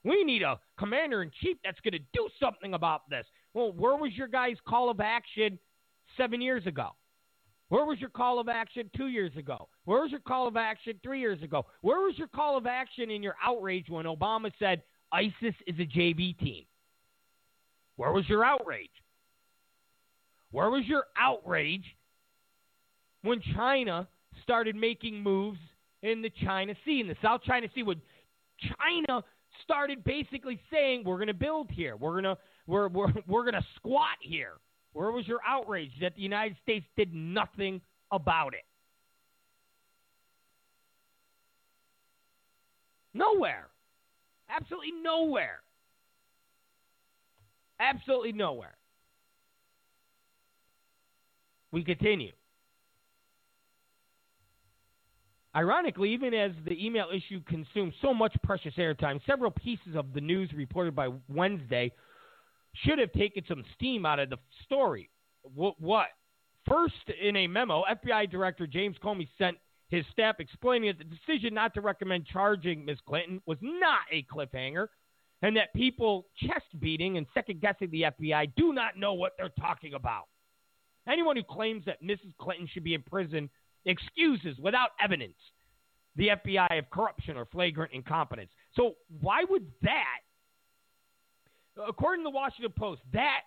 We 0.05 0.25
need 0.25 0.43
a 0.43 0.59
commander 0.79 1.23
in 1.23 1.31
chief 1.43 1.59
that's 1.63 1.81
going 1.81 1.93
to 1.93 1.99
do 2.15 2.29
something 2.41 2.73
about 2.73 3.11
this. 3.11 3.27
Well, 3.55 3.73
where 3.73 3.97
was 3.97 4.13
your 4.15 4.29
guys' 4.29 4.57
call 4.67 4.91
of 4.91 5.01
action 5.01 5.59
seven 6.17 6.41
years 6.41 6.67
ago? 6.67 6.91
Where 7.69 7.85
was 7.85 8.01
your 8.01 8.11
call 8.11 8.41
of 8.41 8.49
action 8.49 8.91
two 8.97 9.07
years 9.07 9.37
ago? 9.37 9.69
Where 9.85 10.01
was 10.03 10.11
your 10.11 10.21
call 10.21 10.49
of 10.49 10.57
action 10.57 10.99
three 11.03 11.21
years 11.21 11.41
ago? 11.43 11.67
Where 11.83 12.01
was 12.01 12.19
your 12.19 12.29
call 12.29 12.57
of 12.57 12.67
action 12.67 13.11
in 13.11 13.23
your 13.23 13.37
outrage 13.43 13.89
when 13.89 14.07
Obama 14.07 14.51
said 14.59 14.83
ISIS 15.13 15.55
is 15.67 15.79
a 15.79 15.87
JV 15.87 16.37
team? 16.39 16.65
Where 17.97 18.13
was 18.13 18.29
your 18.29 18.45
outrage? 18.45 18.91
Where 20.51 20.71
was 20.71 20.85
your 20.87 21.05
outrage 21.17 21.85
when 23.23 23.41
China 23.55 24.09
started 24.43 24.75
making 24.75 25.23
moves 25.23 25.59
in 26.03 26.23
the 26.23 26.31
China 26.45 26.75
Sea, 26.85 27.01
in 27.01 27.09
the 27.09 27.17
South 27.23 27.43
China 27.45 27.69
Sea, 27.75 27.83
when 27.83 28.01
China 28.59 29.23
started 29.63 30.03
basically 30.03 30.61
saying, 30.73 31.05
"We're 31.05 31.17
going 31.17 31.29
to 31.29 31.35
build 31.35 31.71
here. 31.71 31.97
We're 31.97 32.21
going 32.21 32.25
to 32.25 32.39
we're 32.67 32.89
we're 32.89 33.13
we're 33.27 33.43
going 33.43 33.61
to 33.61 33.67
squat 33.77 34.19
here." 34.21 34.55
Where 34.93 35.13
was 35.13 35.27
your 35.29 35.41
outrage 35.47 35.93
that 36.01 36.17
the 36.17 36.23
United 36.23 36.57
States 36.63 36.85
did 36.97 37.15
nothing 37.15 37.81
about 38.11 38.55
it? 38.55 38.65
Nowhere. 43.15 43.69
Absolutely 44.49 44.93
nowhere. 45.03 45.61
Absolutely 47.79 48.33
nowhere. 48.33 48.77
We 51.73 51.85
continue. 51.85 52.33
Ironically, 55.55 56.13
even 56.13 56.33
as 56.35 56.53
the 56.65 56.85
email 56.85 57.09
issue 57.13 57.41
consumed 57.47 57.93
so 58.03 58.15
much 58.15 58.35
precious 58.43 58.75
airtime, 58.77 59.21
several 59.27 59.51
pieces 59.51 59.97
of 59.97 60.13
the 60.13 60.21
news 60.21 60.53
reported 60.53 60.95
by 60.95 61.09
Wednesday 61.29 61.93
should 62.75 62.99
have 62.99 63.13
taken 63.13 63.45
some 63.49 63.65
steam 63.75 64.07
out 64.07 64.19
of 64.19 64.31
the 64.31 64.39
story. 64.65 65.11
What? 65.43 65.81
what? 65.81 66.07
First, 66.69 66.95
in 67.21 67.37
a 67.37 67.47
memo, 67.47 67.85
FBI 67.91 68.31
Director 68.31 68.67
James 68.67 68.97
Comey 69.03 69.29
sent 69.39 69.57
his 69.89 70.05
staff 70.13 70.37
explaining 70.39 70.95
that 70.97 70.99
the 70.99 71.17
decision 71.17 71.55
not 71.55 71.75
to 71.75 71.81
recommend 71.81 72.27
charging 72.27 72.85
Ms. 72.85 72.99
Clinton 73.07 73.41
was 73.47 73.59
not 73.61 74.01
a 74.13 74.25
cliffhanger 74.33 74.87
and 75.43 75.57
that 75.57 75.73
people 75.75 76.27
chest 76.37 76.67
beating 76.79 77.17
and 77.17 77.27
second 77.35 77.61
guessing 77.61 77.91
the 77.91 78.03
FBI 78.03 78.53
do 78.57 78.73
not 78.73 78.97
know 78.97 79.15
what 79.15 79.33
they're 79.37 79.49
talking 79.61 79.95
about. 79.95 80.25
Anyone 81.09 81.37
who 81.37 81.43
claims 81.43 81.85
that 81.87 82.03
Mrs. 82.03 82.37
Clinton 82.39 82.69
should 82.71 82.85
be 82.85 82.95
in 82.95 83.03
prison 83.03 83.49
excuses 83.87 84.59
without 84.59 84.91
evidence 85.03 85.37
the 86.17 86.29
FBI 86.29 86.79
of 86.79 86.91
corruption 86.91 87.37
or 87.37 87.47
flagrant 87.47 87.93
incompetence. 87.93 88.51
So, 88.75 88.95
why 89.21 89.45
would 89.49 89.67
that, 89.83 90.21
according 91.89 92.25
to 92.25 92.31
the 92.31 92.35
Washington 92.35 92.73
Post, 92.77 93.03
that 93.13 93.43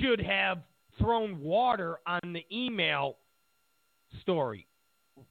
should 0.00 0.20
have 0.20 0.58
thrown 0.98 1.40
water 1.40 1.98
on 2.06 2.32
the 2.32 2.44
email 2.52 3.16
story? 4.20 4.66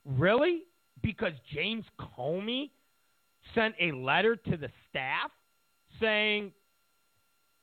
Really? 0.06 0.64
Because 1.02 1.34
James 1.54 1.86
Comey 2.00 2.70
sent 3.56 3.76
a 3.80 3.92
letter 3.92 4.36
to 4.36 4.58
the 4.58 4.70
staff 4.90 5.32
saying 6.00 6.52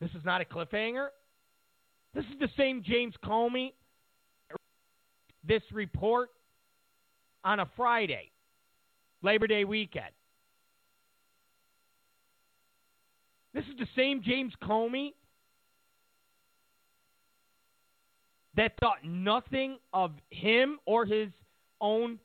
this 0.01 0.11
is 0.11 0.24
not 0.24 0.40
a 0.40 0.44
cliffhanger? 0.44 1.09
This 2.14 2.24
is 2.24 2.38
the 2.40 2.48
same 2.57 2.83
James 2.83 3.14
Comey 3.24 3.72
this 5.46 5.62
report 5.72 6.31
on 7.44 7.61
a 7.61 7.68
Friday, 7.77 8.31
Labor 9.22 9.46
Day 9.46 9.64
weekend. 9.64 10.12
This 13.59 13.66
is 13.66 13.79
the 13.81 13.88
same 13.97 14.23
James 14.23 14.53
Comey 14.62 15.14
that 18.55 18.75
thought 18.79 18.99
nothing 19.03 19.79
of 19.92 20.12
him 20.31 20.79
or 20.87 21.05
his 21.05 21.31
own 21.81 22.21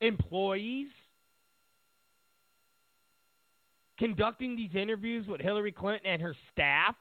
employees 0.00 0.88
conducting 3.96 4.56
these 4.56 4.74
interviews 4.74 5.28
with 5.28 5.40
Hillary 5.40 5.70
Clinton 5.70 6.10
and 6.10 6.20
her 6.20 6.34
staff 6.50 6.96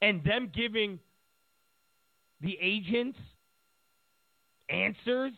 and 0.00 0.22
them 0.22 0.52
giving 0.54 1.00
the 2.40 2.56
agents 2.62 3.18
answers 4.68 5.32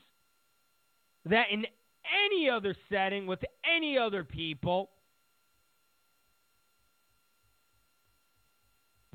that 1.24 1.46
in 1.50 1.64
any 2.26 2.48
other 2.48 2.74
setting 2.90 3.26
with 3.26 3.40
any 3.64 3.98
other 3.98 4.24
people 4.24 4.90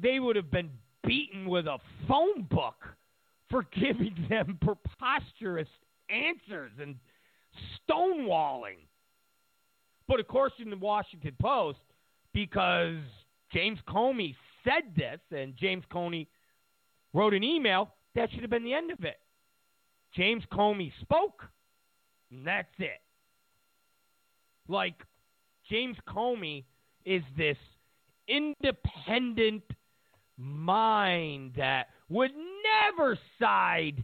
they 0.02 0.20
would 0.20 0.36
have 0.36 0.52
been 0.52 0.70
beaten 1.06 1.48
with 1.48 1.68
a 1.68 1.78
phone 2.08 2.44
book 2.50 2.88
for 3.50 3.64
giving 3.74 4.16
them 4.30 4.58
preposterous 4.62 5.68
answers 6.10 6.72
and 6.80 6.96
stonewalling. 7.90 8.78
But 10.08 10.20
of 10.20 10.28
course, 10.28 10.54
in 10.60 10.70
the 10.70 10.78
Washington 10.78 11.36
Post, 11.40 11.80
because 12.34 12.98
James 13.52 13.80
Comey 13.88 14.36
said 14.64 14.96
this 14.96 15.20
and 15.32 15.56
James 15.56 15.84
Comey 15.92 16.28
wrote 17.14 17.34
an 17.34 17.44
email, 17.44 17.94
that 18.16 18.32
should 18.32 18.42
have 18.42 18.50
been 18.50 18.64
the 18.64 18.74
end 18.74 18.92
of 18.92 19.04
it. 19.04 19.20
James 20.16 20.44
Comey 20.52 20.92
spoke, 21.02 21.44
and 22.32 22.46
that's 22.46 22.74
it. 22.78 23.02
Like, 24.68 25.04
James 25.70 25.98
Comey 26.08 26.66
is 27.06 27.24
this 27.38 27.58
independent 28.28 29.64
mind 30.38 31.54
that 31.58 31.88
would 32.08 32.32
never 32.32 33.18
side 33.40 34.04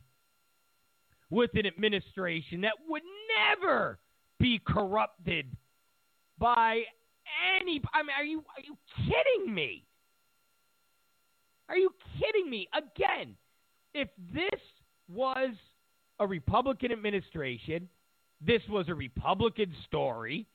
with 1.30 1.52
an 1.54 1.66
administration 1.66 2.62
that 2.62 2.74
would 2.88 3.04
never 3.38 4.00
be 4.40 4.60
corrupted 4.66 5.46
by 6.38 6.82
any 7.58 7.82
I 7.94 8.04
mean 8.04 8.12
are 8.18 8.24
you 8.24 8.44
are 8.56 8.64
you 8.64 8.78
kidding 8.98 9.54
me? 9.54 9.86
Are 11.70 11.78
you 11.78 11.90
kidding 12.20 12.50
me? 12.50 12.68
Again, 12.74 13.36
if 13.94 14.10
this 14.34 14.60
was 15.10 15.56
a 16.20 16.28
Republican 16.28 16.92
administration. 16.92 17.90
This 18.42 18.62
was 18.70 18.90
a 18.90 18.96
Republican 18.96 19.74
story. 19.86 20.48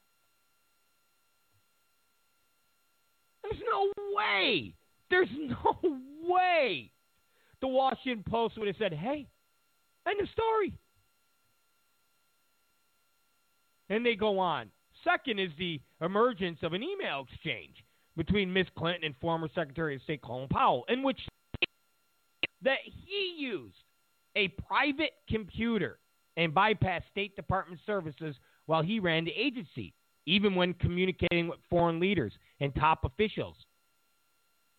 There's 3.42 3.62
no 3.70 3.90
way. 4.14 4.74
There's 5.10 5.28
no 5.38 5.98
way 6.22 6.92
the 7.60 7.68
Washington 7.68 8.24
Post 8.28 8.58
would 8.58 8.68
have 8.68 8.76
said, 8.78 8.92
hey, 8.92 9.26
end 10.08 10.20
of 10.20 10.28
story. 10.30 10.72
And 13.88 14.06
they 14.06 14.14
go 14.14 14.38
on. 14.38 14.70
Second 15.04 15.38
is 15.38 15.50
the 15.58 15.80
emergence 16.00 16.58
of 16.62 16.72
an 16.72 16.82
email 16.82 17.26
exchange 17.30 17.84
between 18.16 18.52
Miss 18.52 18.66
Clinton 18.76 19.04
and 19.04 19.14
former 19.20 19.48
Secretary 19.54 19.96
of 19.96 20.02
State 20.02 20.22
Colin 20.22 20.48
Powell, 20.48 20.84
in 20.88 21.02
which 21.02 21.18
that 22.62 22.78
he 22.84 23.34
used 23.38 23.76
a 24.36 24.48
private 24.48 25.12
computer 25.28 25.98
and 26.40 26.54
bypassed 26.54 27.02
State 27.10 27.36
Department 27.36 27.78
services 27.84 28.34
while 28.64 28.82
he 28.82 28.98
ran 28.98 29.26
the 29.26 29.32
agency, 29.32 29.92
even 30.24 30.54
when 30.54 30.72
communicating 30.74 31.48
with 31.48 31.58
foreign 31.68 32.00
leaders 32.00 32.32
and 32.60 32.74
top 32.74 33.04
officials. 33.04 33.56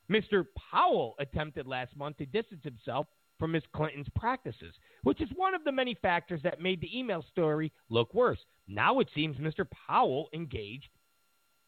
Mr. 0.10 0.46
Powell 0.72 1.14
attempted 1.20 1.68
last 1.68 1.96
month 1.96 2.18
to 2.18 2.26
distance 2.26 2.64
himself 2.64 3.06
from 3.38 3.52
Ms. 3.52 3.62
Clinton's 3.76 4.08
practices, 4.16 4.74
which 5.04 5.22
is 5.22 5.30
one 5.36 5.54
of 5.54 5.64
the 5.64 5.72
many 5.72 5.94
factors 6.02 6.42
that 6.44 6.60
made 6.60 6.82
the 6.82 6.98
email 6.98 7.24
story 7.32 7.72
look 7.90 8.12
worse. 8.14 8.40
Now 8.68 9.00
it 9.00 9.08
seems 9.14 9.38
Mr. 9.38 9.66
Powell 9.88 10.30
engaged 10.34 10.90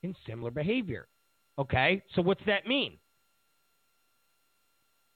in 0.01 0.15
similar 0.27 0.49
behavior. 0.49 1.07
Okay, 1.59 2.01
so 2.15 2.23
what's 2.23 2.43
that 2.47 2.65
mean? 2.65 2.97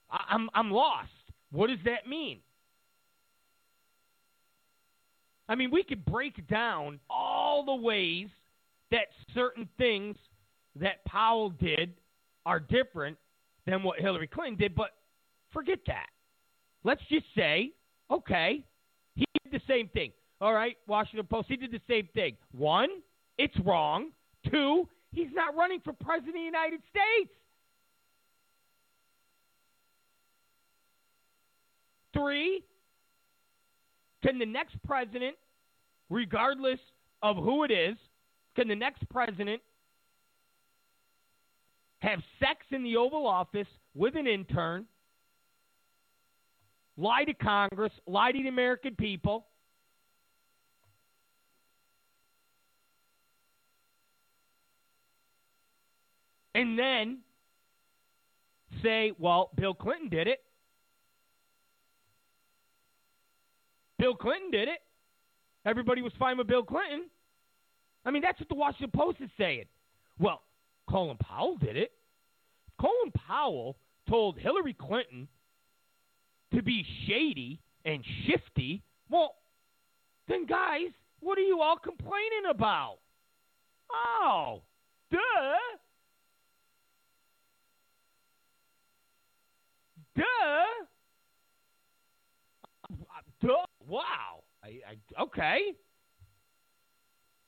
I- 0.08 0.26
I'm 0.30 0.48
I'm 0.54 0.70
lost. 0.70 1.10
What 1.50 1.66
does 1.66 1.80
that 1.84 2.08
mean? 2.08 2.40
I 5.48 5.54
mean, 5.54 5.70
we 5.70 5.82
could 5.82 6.04
break 6.04 6.46
down 6.46 7.00
all 7.08 7.64
the 7.64 7.74
ways 7.74 8.28
that 8.90 9.06
certain 9.34 9.68
things 9.78 10.16
that 10.76 11.04
Powell 11.04 11.50
did 11.50 11.94
are 12.44 12.60
different 12.60 13.16
than 13.66 13.82
what 13.82 14.00
Hillary 14.00 14.26
Clinton 14.26 14.56
did, 14.56 14.74
but 14.74 14.90
forget 15.52 15.78
that. 15.86 16.08
Let's 16.84 17.02
just 17.10 17.26
say, 17.36 17.72
okay, 18.10 18.64
he 19.14 19.24
did 19.42 19.52
the 19.52 19.64
same 19.66 19.88
thing. 19.88 20.12
All 20.40 20.52
right, 20.52 20.76
Washington 20.86 21.26
Post, 21.26 21.48
he 21.48 21.56
did 21.56 21.72
the 21.72 21.80
same 21.88 22.08
thing. 22.14 22.36
One, 22.52 22.88
it's 23.38 23.58
wrong. 23.64 24.10
Two, 24.50 24.88
he's 25.12 25.32
not 25.32 25.56
running 25.56 25.80
for 25.80 25.92
president 25.92 26.28
of 26.28 26.34
the 26.34 26.40
United 26.40 26.80
States. 26.90 27.34
Three, 32.14 32.64
can 34.22 34.38
the 34.38 34.46
next 34.46 34.76
president, 34.86 35.36
regardless 36.10 36.80
of 37.22 37.36
who 37.36 37.64
it 37.64 37.70
is, 37.70 37.96
can 38.56 38.68
the 38.68 38.74
next 38.74 39.08
president 39.08 39.62
have 42.00 42.20
sex 42.40 42.60
in 42.70 42.82
the 42.82 42.96
Oval 42.96 43.26
Office 43.26 43.66
with 43.94 44.16
an 44.16 44.26
intern, 44.26 44.86
lie 46.96 47.24
to 47.24 47.34
Congress, 47.34 47.92
lie 48.06 48.32
to 48.32 48.42
the 48.42 48.48
American 48.48 48.94
people? 48.94 49.46
And 56.54 56.76
then 56.76 57.18
say, 58.82 59.12
well, 59.18 59.50
Bill 59.56 59.74
Clinton 59.74 60.08
did 60.08 60.26
it. 60.26 60.42
Bill 64.08 64.14
Clinton 64.14 64.50
did 64.50 64.68
it. 64.68 64.78
Everybody 65.66 66.00
was 66.00 66.14
fine 66.18 66.38
with 66.38 66.46
Bill 66.46 66.62
Clinton. 66.62 67.10
I 68.06 68.10
mean, 68.10 68.22
that's 68.22 68.40
what 68.40 68.48
the 68.48 68.54
Washington 68.54 68.90
Post 68.98 69.18
is 69.20 69.28
saying. 69.36 69.66
Well, 70.18 70.40
Colin 70.88 71.18
Powell 71.18 71.58
did 71.58 71.76
it. 71.76 71.92
Colin 72.80 73.12
Powell 73.26 73.76
told 74.08 74.38
Hillary 74.38 74.72
Clinton 74.72 75.28
to 76.54 76.62
be 76.62 76.86
shady 77.06 77.60
and 77.84 78.02
shifty. 78.26 78.82
Well, 79.10 79.34
then, 80.26 80.46
guys, 80.46 80.88
what 81.20 81.36
are 81.36 81.42
you 81.42 81.60
all 81.60 81.76
complaining 81.76 82.48
about? 82.48 83.00
Oh, 83.92 84.62
duh. 85.10 85.18
Duh. 90.16 90.22
Duh. 93.40 93.48
Wow. 93.86 94.42
I, 94.62 94.80
I, 95.18 95.22
okay. 95.22 95.58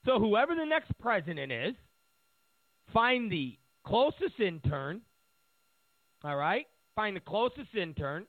So 0.05 0.19
whoever 0.19 0.55
the 0.55 0.65
next 0.65 0.91
president 0.99 1.51
is, 1.51 1.75
find 2.93 3.31
the 3.31 3.57
closest 3.85 4.39
intern. 4.39 5.01
All 6.23 6.35
right? 6.35 6.67
Find 6.95 7.15
the 7.15 7.21
closest 7.21 7.75
intern. 7.75 8.25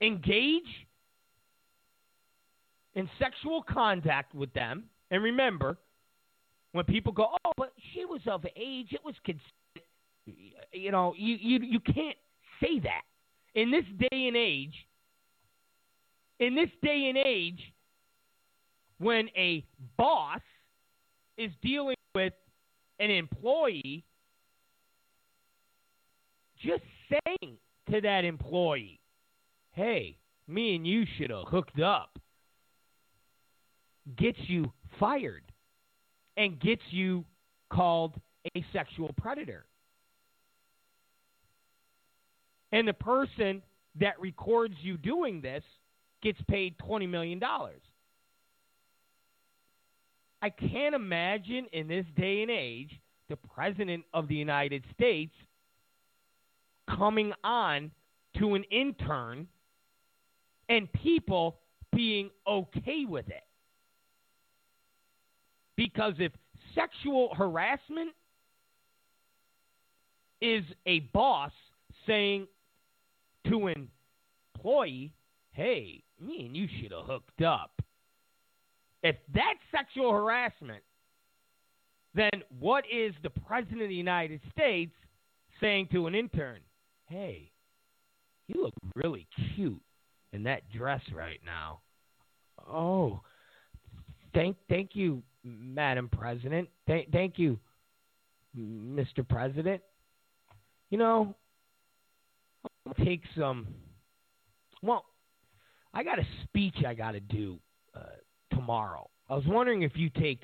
Engage 0.00 0.86
in 2.94 3.08
sexual 3.18 3.62
contact 3.62 4.34
with 4.34 4.52
them. 4.52 4.84
And 5.10 5.22
remember, 5.22 5.78
when 6.72 6.84
people 6.84 7.12
go, 7.12 7.36
"Oh, 7.44 7.52
but 7.56 7.72
she 7.92 8.04
was 8.04 8.20
of 8.26 8.44
age; 8.56 8.92
it 8.92 9.04
was 9.04 9.14
consent," 9.24 9.44
you 10.72 10.90
know, 10.90 11.14
you 11.16 11.36
you 11.36 11.58
you 11.60 11.80
can't 11.80 12.16
say 12.62 12.78
that 12.80 13.02
in 13.54 13.70
this 13.70 13.84
day 13.98 14.28
and 14.28 14.36
age. 14.36 14.74
In 16.38 16.54
this 16.54 16.70
day 16.82 17.06
and 17.08 17.18
age, 17.18 17.60
when 18.98 19.28
a 19.36 19.64
boss 19.96 20.40
is 21.36 21.50
dealing 21.62 21.96
with 22.14 22.32
an 22.98 23.10
employee, 23.10 24.04
just 26.64 26.82
saying 27.08 27.58
to 27.90 28.00
that 28.00 28.24
employee, 28.24 29.00
"Hey, 29.72 30.18
me 30.46 30.74
and 30.74 30.86
you 30.86 31.04
should 31.16 31.30
have 31.30 31.46
hooked 31.48 31.80
up," 31.80 32.18
gets 34.16 34.38
you 34.48 34.72
fired 34.98 35.44
and 36.36 36.58
gets 36.60 36.82
you 36.90 37.24
called 37.68 38.20
a 38.56 38.62
sexual 38.72 39.12
predator. 39.14 39.66
And 42.72 42.88
the 42.88 42.94
person 42.94 43.62
that 44.00 44.18
records 44.20 44.74
you 44.80 44.96
doing 44.96 45.40
this 45.42 45.62
gets 46.22 46.40
paid 46.48 46.76
$20 46.78 47.08
million. 47.08 47.40
I 50.40 50.50
can't 50.50 50.94
imagine 50.94 51.66
in 51.72 51.86
this 51.86 52.06
day 52.16 52.42
and 52.42 52.50
age 52.50 52.98
the 53.28 53.36
President 53.36 54.04
of 54.12 54.26
the 54.28 54.34
United 54.34 54.84
States 54.94 55.34
coming 56.88 57.32
on 57.44 57.90
to 58.38 58.54
an 58.54 58.64
intern 58.64 59.46
and 60.68 60.92
people 60.92 61.58
being 61.94 62.30
okay 62.48 63.04
with 63.06 63.28
it. 63.28 63.44
Because 65.76 66.14
if 66.18 66.32
sexual 66.74 67.34
harassment 67.34 68.12
is 70.40 70.64
a 70.86 71.00
boss 71.12 71.52
saying 72.06 72.46
to 73.48 73.66
an 73.66 73.88
employee, 74.54 75.12
hey, 75.52 76.02
me 76.20 76.46
and 76.46 76.56
you 76.56 76.68
should 76.80 76.92
have 76.92 77.06
hooked 77.06 77.42
up. 77.42 77.82
If 79.02 79.16
that's 79.34 79.58
sexual 79.70 80.12
harassment, 80.12 80.82
then 82.14 82.30
what 82.60 82.84
is 82.92 83.14
the 83.22 83.30
President 83.30 83.82
of 83.82 83.88
the 83.88 83.94
United 83.94 84.40
States 84.52 84.92
saying 85.60 85.88
to 85.92 86.06
an 86.06 86.14
intern? 86.14 86.60
Hey, 87.06 87.50
you 88.46 88.62
look 88.62 88.74
really 88.94 89.26
cute 89.54 89.82
in 90.32 90.42
that 90.44 90.62
dress 90.70 91.00
right 91.14 91.40
now. 91.44 91.80
Oh, 92.70 93.20
thank 94.34 94.56
thank 94.68 94.90
you, 94.94 95.22
Madam 95.44 96.08
President. 96.08 96.68
Thank 96.86 97.10
thank 97.10 97.38
you, 97.38 97.58
Mr. 98.56 99.26
President. 99.28 99.80
You 100.90 100.98
know, 100.98 101.34
Take 103.04 103.22
some. 103.38 103.68
Well, 104.82 105.04
I 105.94 106.02
got 106.02 106.18
a 106.18 106.26
speech 106.44 106.84
I 106.86 106.94
got 106.94 107.12
to 107.12 107.20
do 107.20 107.58
uh, 107.94 108.00
tomorrow. 108.50 109.08
I 109.28 109.34
was 109.34 109.44
wondering 109.46 109.82
if 109.82 109.92
you 109.94 110.10
take 110.10 110.42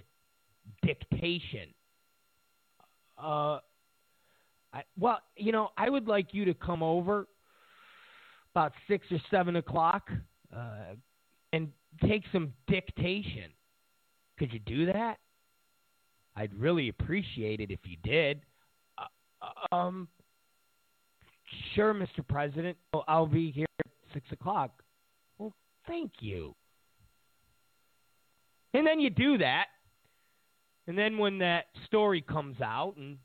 dictation. 0.83 1.75
Uh, 3.21 3.59
I, 4.73 4.83
well, 4.99 5.21
you 5.37 5.53
know, 5.53 5.71
I 5.77 5.89
would 5.91 6.07
like 6.07 6.33
you 6.33 6.45
to 6.45 6.55
come 6.55 6.83
over 6.83 7.27
about 8.55 8.73
six 8.87 9.07
or 9.11 9.19
seven 9.31 9.57
o'clock 9.57 10.11
uh, 10.55 10.95
and 11.53 11.69
take 12.07 12.25
some 12.33 12.53
dictation. 12.67 13.51
Could 14.39 14.53
you 14.53 14.59
do 14.61 14.87
that? 14.87 15.19
I'd 16.37 16.55
really 16.55 16.89
appreciate 16.89 17.61
it 17.61 17.71
if 17.71 17.81
you 17.85 17.97
did. 18.05 18.43
Uh, 18.97 19.75
um, 19.75 20.09
sure, 21.75 21.95
Mr. 21.95 22.27
President, 22.27 22.77
I'll 23.07 23.27
be 23.27 23.51
here 23.51 23.67
at 23.81 23.87
6 24.15 24.27
o'clock. 24.33 24.83
Well, 25.39 25.55
thank 25.87 26.13
you. 26.21 26.55
And 28.75 28.87
then 28.87 29.01
you 29.01 29.11
do 29.11 29.39
that. 29.39 29.67
And 30.87 30.97
then 30.97 31.19
when 31.19 31.39
that 31.39 31.67
story 31.87 32.23
comes 32.23 32.61
out 32.61 32.95
and 32.97 33.19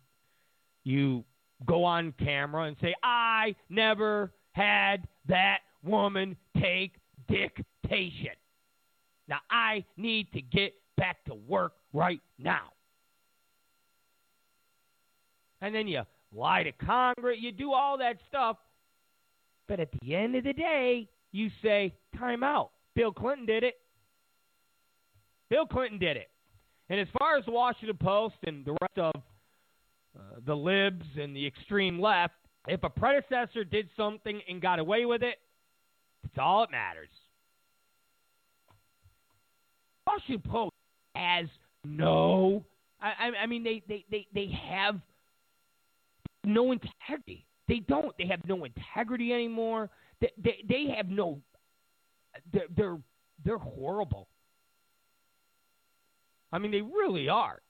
you 0.83 1.23
go 1.65 1.83
on 1.83 2.13
camera 2.19 2.63
and 2.63 2.75
say, 2.81 2.93
I 3.03 3.55
never 3.69 4.33
had 4.51 5.07
that 5.27 5.59
woman 5.83 6.35
take 6.59 6.95
dictation. 7.27 8.31
Now 9.27 9.39
I 9.49 9.85
need 9.95 10.31
to 10.33 10.41
get 10.41 10.73
back 10.97 11.23
to 11.25 11.35
work 11.35 11.73
right 11.93 12.21
now. 12.37 12.71
And 15.61 15.73
then 15.73 15.87
you 15.87 16.01
lie 16.33 16.63
to 16.63 16.71
Congress, 16.71 17.37
you 17.39 17.51
do 17.51 17.73
all 17.73 17.97
that 17.97 18.17
stuff. 18.27 18.57
But 19.67 19.79
at 19.79 19.89
the 20.01 20.15
end 20.15 20.35
of 20.35 20.43
the 20.43 20.53
day, 20.53 21.07
you 21.31 21.49
say, 21.61 21.93
time 22.17 22.43
out. 22.43 22.71
Bill 22.95 23.11
Clinton 23.11 23.45
did 23.45 23.63
it. 23.63 23.75
Bill 25.49 25.65
Clinton 25.65 25.99
did 25.99 26.17
it. 26.17 26.29
And 26.89 26.99
as 26.99 27.07
far 27.17 27.37
as 27.37 27.45
the 27.45 27.51
Washington 27.51 27.97
Post 27.97 28.35
and 28.45 28.65
the 28.65 28.75
rest 28.81 28.97
of 28.97 29.13
uh, 29.15 30.39
the 30.45 30.55
libs 30.55 31.05
and 31.19 31.35
the 31.35 31.45
extreme 31.45 31.99
left, 31.99 32.33
if 32.67 32.83
a 32.83 32.89
predecessor 32.89 33.63
did 33.63 33.89
something 33.95 34.41
and 34.47 34.61
got 34.61 34.79
away 34.79 35.05
with 35.05 35.23
it, 35.23 35.37
that's 36.23 36.37
all 36.37 36.61
that 36.61 36.71
matters. 36.71 37.09
Washington 40.05 40.51
Post 40.51 40.73
has 41.15 41.47
no. 41.85 42.63
I, 43.01 43.31
I 43.43 43.45
mean, 43.47 43.63
they, 43.63 43.81
they, 43.87 44.05
they, 44.09 44.27
they 44.33 44.49
have 44.69 44.99
no 46.45 46.71
integrity. 46.71 47.45
They 47.67 47.79
don't. 47.79 48.13
They 48.17 48.27
have 48.27 48.45
no 48.45 48.65
integrity 48.65 49.33
anymore. 49.33 49.89
They, 50.19 50.31
they, 50.37 50.63
they 50.67 50.93
have 50.95 51.09
no. 51.09 51.41
They're, 52.51 52.67
they're, 52.75 52.97
they're 53.43 53.57
horrible. 53.57 54.27
I 56.51 56.59
mean, 56.59 56.71
they 56.71 56.81
really 56.81 57.29
are. 57.29 57.61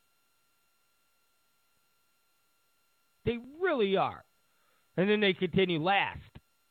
They 3.26 3.40
really 3.62 3.96
are. 3.96 4.24
And 4.98 5.10
then 5.10 5.20
they 5.22 5.34
continue 5.34 5.82
last 5.82 6.20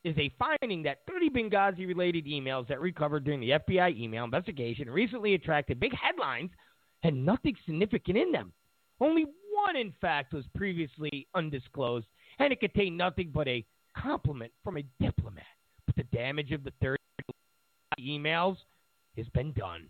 is 0.05 0.17
a 0.19 0.33
finding 0.39 0.83
that 0.83 0.99
30 1.09 1.31
Benghazi 1.31 1.87
related 1.87 2.27
emails 2.27 2.67
that 2.69 2.81
recovered 2.81 3.25
during 3.25 3.41
the 3.41 3.51
FBI 3.51 3.99
email 3.99 4.25
investigation 4.25 4.91
recently 4.91 5.35
attracted 5.35 5.79
big 5.79 5.95
headlines 5.95 6.51
and 7.03 7.25
nothing 7.25 7.57
significant 7.65 8.19
in 8.19 8.33
them. 8.33 8.53
Only 9.01 9.27
one, 9.53 9.77
in 9.77 9.93
fact, 10.01 10.33
was 10.33 10.45
previously 10.55 11.27
undisclosed, 11.35 12.07
and 12.39 12.53
it 12.53 12.61
contained 12.61 12.97
nothing 12.97 13.31
but 13.33 13.49
a 13.49 13.65
compliment 13.97 14.53
from 14.65 14.77
a 14.77 14.85
diplomat. 15.01 15.45
But 15.87 15.97
the 15.97 16.17
damage 16.17 16.53
of 16.53 16.65
the 16.65 16.73
30 16.81 16.99
emails 18.01 18.57
has 19.17 19.29
been 19.31 19.53
done. 19.53 19.89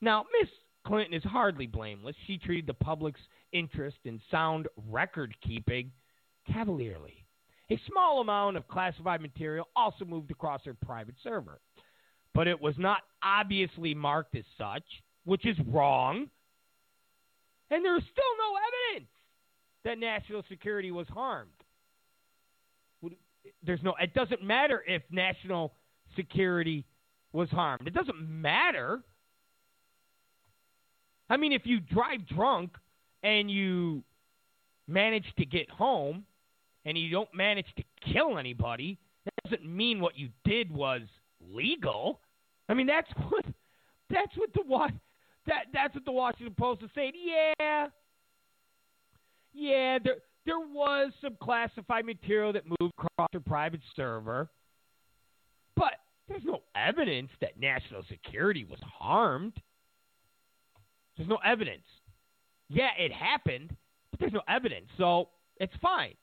Now, 0.00 0.24
Miss 0.40 0.50
Clinton 0.86 1.14
is 1.14 1.24
hardly 1.24 1.66
blameless. 1.66 2.16
She 2.26 2.38
treated 2.38 2.66
the 2.66 2.74
public's 2.74 3.20
interest 3.52 3.98
in 4.04 4.20
sound 4.30 4.68
record 4.88 5.34
keeping 5.42 5.90
cavalierly. 6.50 7.24
A 7.70 7.80
small 7.90 8.20
amount 8.20 8.56
of 8.56 8.68
classified 8.68 9.20
material 9.20 9.68
also 9.74 10.04
moved 10.04 10.30
across 10.30 10.64
her 10.64 10.74
private 10.74 11.16
server, 11.22 11.60
but 12.34 12.46
it 12.46 12.60
was 12.60 12.74
not 12.78 13.02
obviously 13.22 13.94
marked 13.94 14.36
as 14.36 14.44
such, 14.56 14.84
which 15.24 15.44
is 15.44 15.56
wrong. 15.66 16.28
And 17.70 17.84
there's 17.84 18.02
still 18.02 18.24
no 18.38 18.58
evidence 18.94 19.10
that 19.84 19.98
national 19.98 20.42
security 20.48 20.90
was 20.90 21.06
harmed. 21.08 21.50
There's 23.64 23.82
no 23.82 23.94
it 24.00 24.12
doesn't 24.14 24.42
matter 24.42 24.82
if 24.86 25.02
national 25.10 25.72
security 26.16 26.84
was 27.32 27.48
harmed. 27.50 27.86
It 27.86 27.94
doesn't 27.94 28.20
matter. 28.20 29.02
I 31.28 31.36
mean, 31.36 31.52
if 31.52 31.62
you 31.64 31.80
drive 31.80 32.26
drunk 32.26 32.72
and 33.22 33.50
you 33.50 34.02
manage 34.88 35.26
to 35.38 35.44
get 35.44 35.68
home 35.70 36.24
and 36.84 36.96
you 36.96 37.10
don't 37.10 37.32
manage 37.34 37.66
to 37.76 37.84
kill 38.12 38.38
anybody, 38.38 38.98
that 39.24 39.50
doesn't 39.50 39.68
mean 39.68 40.00
what 40.00 40.16
you 40.16 40.28
did 40.44 40.72
was 40.72 41.02
legal. 41.52 42.20
I 42.68 42.74
mean, 42.74 42.86
that's 42.86 43.10
what 43.28 43.44
that's 44.10 44.36
what 44.36 44.52
the 44.54 44.62
that 45.46 45.66
that's 45.72 45.94
what 45.94 46.04
the 46.04 46.12
Washington 46.12 46.54
Post 46.58 46.82
is 46.82 46.90
saying. 46.94 47.12
Yeah, 47.16 47.86
yeah, 49.52 49.98
there 50.02 50.16
there 50.44 50.58
was 50.58 51.12
some 51.20 51.36
classified 51.40 52.04
material 52.04 52.52
that 52.52 52.64
moved 52.80 52.92
across 52.98 53.28
a 53.34 53.40
private 53.40 53.80
server, 53.94 54.48
but 55.76 55.92
there's 56.28 56.44
no 56.44 56.60
evidence 56.74 57.30
that 57.40 57.58
national 57.58 58.02
security 58.08 58.64
was 58.64 58.80
harmed. 58.82 59.54
There's 61.16 61.28
no 61.28 61.38
evidence. 61.44 61.84
Yeah, 62.68 62.90
it 62.98 63.12
happened, 63.12 63.74
but 64.10 64.20
there's 64.20 64.32
no 64.32 64.42
evidence, 64.48 64.86
so 64.98 65.28
it's 65.58 65.74
fine. 65.80 66.14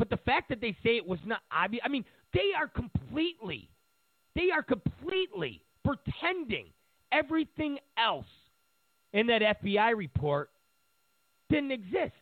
But 0.00 0.08
the 0.08 0.16
fact 0.16 0.48
that 0.48 0.62
they 0.62 0.74
say 0.82 0.96
it 0.96 1.06
was 1.06 1.18
not 1.26 1.40
obvious, 1.52 1.82
I 1.84 1.90
mean, 1.90 2.06
they 2.32 2.52
are 2.58 2.66
completely, 2.66 3.68
they 4.34 4.50
are 4.50 4.62
completely 4.62 5.62
pretending 5.84 6.68
everything 7.12 7.78
else 7.98 8.24
in 9.12 9.26
that 9.26 9.42
FBI 9.62 9.94
report 9.94 10.48
didn't 11.50 11.72
exist. 11.72 12.14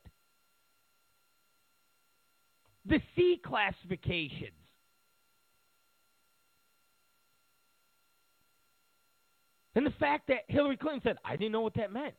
The 2.84 3.00
C 3.14 3.40
classifications. 3.46 4.50
And 9.76 9.86
the 9.86 9.94
fact 10.00 10.26
that 10.26 10.38
Hillary 10.48 10.76
Clinton 10.76 11.02
said, 11.04 11.18
I 11.24 11.36
didn't 11.36 11.52
know 11.52 11.60
what 11.60 11.74
that 11.74 11.92
meant. 11.92 12.14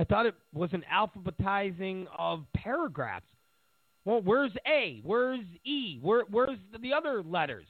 I 0.00 0.02
thought 0.02 0.26
it 0.26 0.34
was 0.52 0.70
an 0.72 0.82
alphabetizing 0.92 2.06
of 2.18 2.44
paragraphs. 2.56 3.24
Well, 4.04 4.20
where's 4.22 4.52
A? 4.66 5.00
Where's 5.02 5.44
E? 5.64 5.98
Where, 6.02 6.24
where's 6.30 6.58
the 6.80 6.92
other 6.92 7.22
letters? 7.22 7.66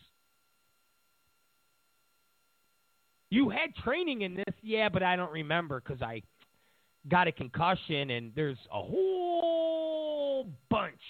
You 3.30 3.50
had 3.50 3.74
training 3.82 4.22
in 4.22 4.34
this, 4.34 4.54
yeah, 4.62 4.88
but 4.88 5.02
I 5.02 5.16
don't 5.16 5.32
remember 5.32 5.80
because 5.80 6.02
I 6.02 6.22
got 7.08 7.28
a 7.28 7.32
concussion, 7.32 8.10
and 8.10 8.32
there's 8.34 8.58
a 8.72 8.80
whole 8.80 10.48
bunch 10.70 11.00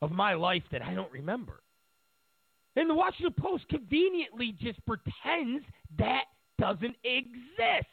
of 0.00 0.12
my 0.12 0.34
life 0.34 0.62
that 0.70 0.82
I 0.82 0.94
don't 0.94 1.10
remember. 1.12 1.60
And 2.76 2.88
the 2.88 2.94
Washington 2.94 3.34
Post 3.36 3.68
conveniently 3.68 4.54
just 4.60 4.78
pretends 4.86 5.64
that 5.98 6.24
doesn't 6.58 6.96
exist. 7.02 7.88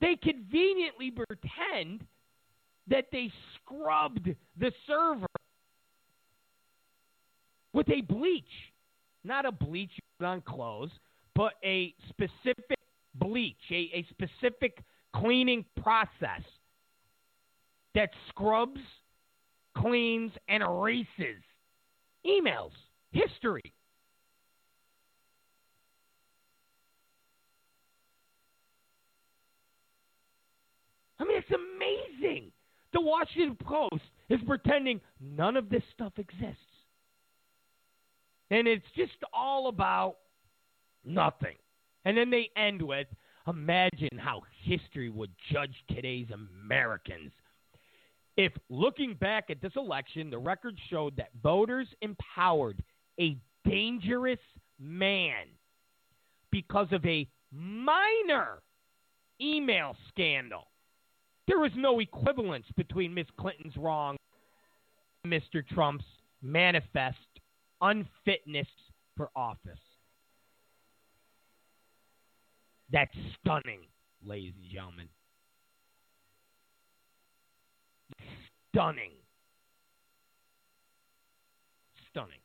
They 0.00 0.16
conveniently 0.16 1.10
pretend 1.10 2.06
that 2.88 3.06
they 3.12 3.30
scrubbed 3.54 4.28
the 4.58 4.72
server 4.86 5.26
with 7.72 7.88
a 7.90 8.00
bleach. 8.02 8.44
Not 9.24 9.44
a 9.44 9.52
bleach 9.52 9.90
you 9.94 10.02
put 10.18 10.26
on 10.26 10.40
clothes, 10.42 10.90
but 11.34 11.54
a 11.64 11.94
specific 12.08 12.78
bleach, 13.14 13.56
a, 13.70 13.90
a 13.94 14.06
specific 14.10 14.82
cleaning 15.14 15.64
process 15.82 16.42
that 17.94 18.10
scrubs, 18.28 18.80
cleans, 19.76 20.32
and 20.48 20.62
erases 20.62 21.42
emails, 22.26 22.72
history. 23.12 23.72
I 31.18 31.24
mean, 31.24 31.38
it's 31.38 31.50
amazing. 31.50 32.50
The 32.92 33.00
Washington 33.00 33.56
Post 33.62 34.02
is 34.28 34.40
pretending 34.46 35.00
none 35.20 35.56
of 35.56 35.68
this 35.68 35.82
stuff 35.92 36.12
exists. 36.18 36.56
And 38.50 38.66
it's 38.66 38.86
just 38.96 39.12
all 39.32 39.68
about 39.68 40.16
nothing. 41.04 41.56
And 42.04 42.16
then 42.16 42.30
they 42.30 42.50
end 42.56 42.80
with 42.80 43.06
imagine 43.46 44.18
how 44.18 44.42
history 44.62 45.08
would 45.08 45.30
judge 45.52 45.74
today's 45.94 46.28
Americans. 46.32 47.32
If 48.36 48.52
looking 48.68 49.14
back 49.14 49.50
at 49.50 49.60
this 49.60 49.72
election, 49.76 50.30
the 50.30 50.38
record 50.38 50.78
showed 50.90 51.16
that 51.16 51.30
voters 51.42 51.88
empowered 52.02 52.82
a 53.20 53.36
dangerous 53.68 54.38
man 54.78 55.46
because 56.50 56.86
of 56.92 57.04
a 57.04 57.28
minor 57.52 58.62
email 59.40 59.96
scandal. 60.08 60.67
There 61.48 61.64
is 61.64 61.72
no 61.74 61.98
equivalence 61.98 62.66
between 62.76 63.14
Miss 63.14 63.26
Clinton's 63.40 63.76
wrong 63.78 64.18
and 65.24 65.32
Mr. 65.32 65.66
Trump's 65.66 66.04
manifest 66.42 67.16
unfitness 67.80 68.66
for 69.16 69.30
office. 69.34 69.80
That's 72.92 73.10
stunning, 73.40 73.80
ladies 74.22 74.52
and 74.62 74.70
gentlemen. 74.70 75.08
Stunning. 78.68 79.12
Stunning. 82.10 82.40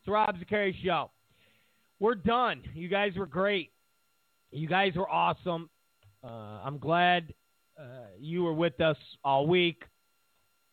It's 0.00 0.08
Rob 0.08 0.36
Zicari 0.36 0.74
Show. 0.84 1.10
We're 1.98 2.14
done. 2.14 2.62
You 2.74 2.88
guys 2.88 3.12
were 3.16 3.26
great. 3.26 3.72
You 4.50 4.68
guys 4.68 4.96
were 4.96 5.08
awesome. 5.08 5.70
Uh, 6.22 6.60
I'm 6.62 6.76
glad 6.76 7.32
you 8.18 8.44
were 8.44 8.52
with 8.52 8.80
us 8.80 8.96
all 9.24 9.46
week. 9.46 9.82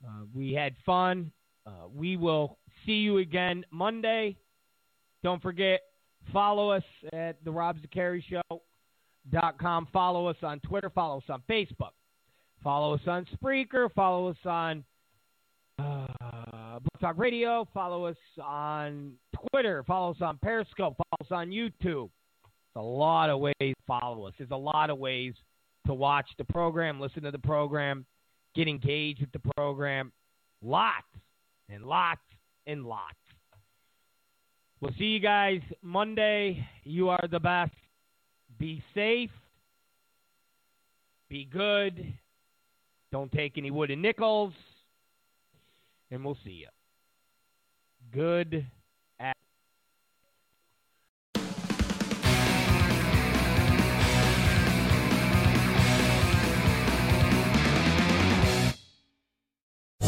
Uh, 0.05 0.23
we 0.33 0.53
had 0.53 0.75
fun. 0.85 1.31
Uh, 1.65 1.87
we 1.93 2.17
will 2.17 2.57
see 2.85 2.93
you 2.93 3.17
again 3.17 3.65
Monday. 3.71 4.37
Don't 5.23 5.41
forget, 5.41 5.81
follow 6.31 6.71
us 6.71 6.83
at 7.11 7.43
the 7.43 7.51
Rob 7.51 7.77
Zicari 7.77 8.23
Show.com. 8.29 9.87
Follow 9.91 10.27
us 10.27 10.37
on 10.41 10.59
Twitter. 10.61 10.89
Follow 10.89 11.17
us 11.17 11.23
on 11.29 11.43
Facebook. 11.49 11.91
Follow 12.63 12.95
us 12.95 13.01
on 13.07 13.25
Spreaker. 13.35 13.91
Follow 13.93 14.29
us 14.29 14.37
on 14.45 14.83
uh, 15.79 16.07
Blog 16.79 17.01
Talk 17.01 17.17
Radio. 17.17 17.67
Follow 17.73 18.05
us 18.05 18.17
on 18.41 19.13
Twitter. 19.51 19.83
Follow 19.83 20.11
us 20.11 20.21
on 20.21 20.37
Periscope. 20.41 20.95
Follow 20.97 21.19
us 21.21 21.31
on 21.31 21.49
YouTube. 21.49 22.05
It's 22.05 22.75
a 22.75 22.81
lot 22.81 23.29
of 23.29 23.39
ways 23.39 23.53
to 23.59 23.73
follow 23.87 24.27
us. 24.27 24.33
There's 24.37 24.51
a 24.51 24.55
lot 24.55 24.89
of 24.89 24.97
ways 24.97 25.33
to 25.87 25.93
watch 25.93 26.27
the 26.37 26.45
program, 26.45 26.99
listen 26.99 27.23
to 27.23 27.31
the 27.31 27.39
program, 27.39 28.05
get 28.55 28.67
engaged 28.67 29.21
with 29.21 29.31
the 29.31 29.51
program. 29.55 30.11
Lots 30.61 31.07
and 31.69 31.85
lots 31.85 32.21
and 32.67 32.85
lots. 32.85 33.15
We'll 34.81 34.93
see 34.97 35.05
you 35.05 35.19
guys 35.19 35.61
Monday. 35.81 36.65
You 36.83 37.09
are 37.09 37.27
the 37.29 37.39
best. 37.39 37.71
Be 38.57 38.83
safe. 38.93 39.31
Be 41.29 41.45
good. 41.45 42.13
Don't 43.11 43.31
take 43.31 43.57
any 43.57 43.71
wooden 43.71 44.01
nickels. 44.01 44.53
And 46.11 46.23
we'll 46.23 46.37
see 46.43 46.61
you. 46.61 46.67
Good. 48.11 48.65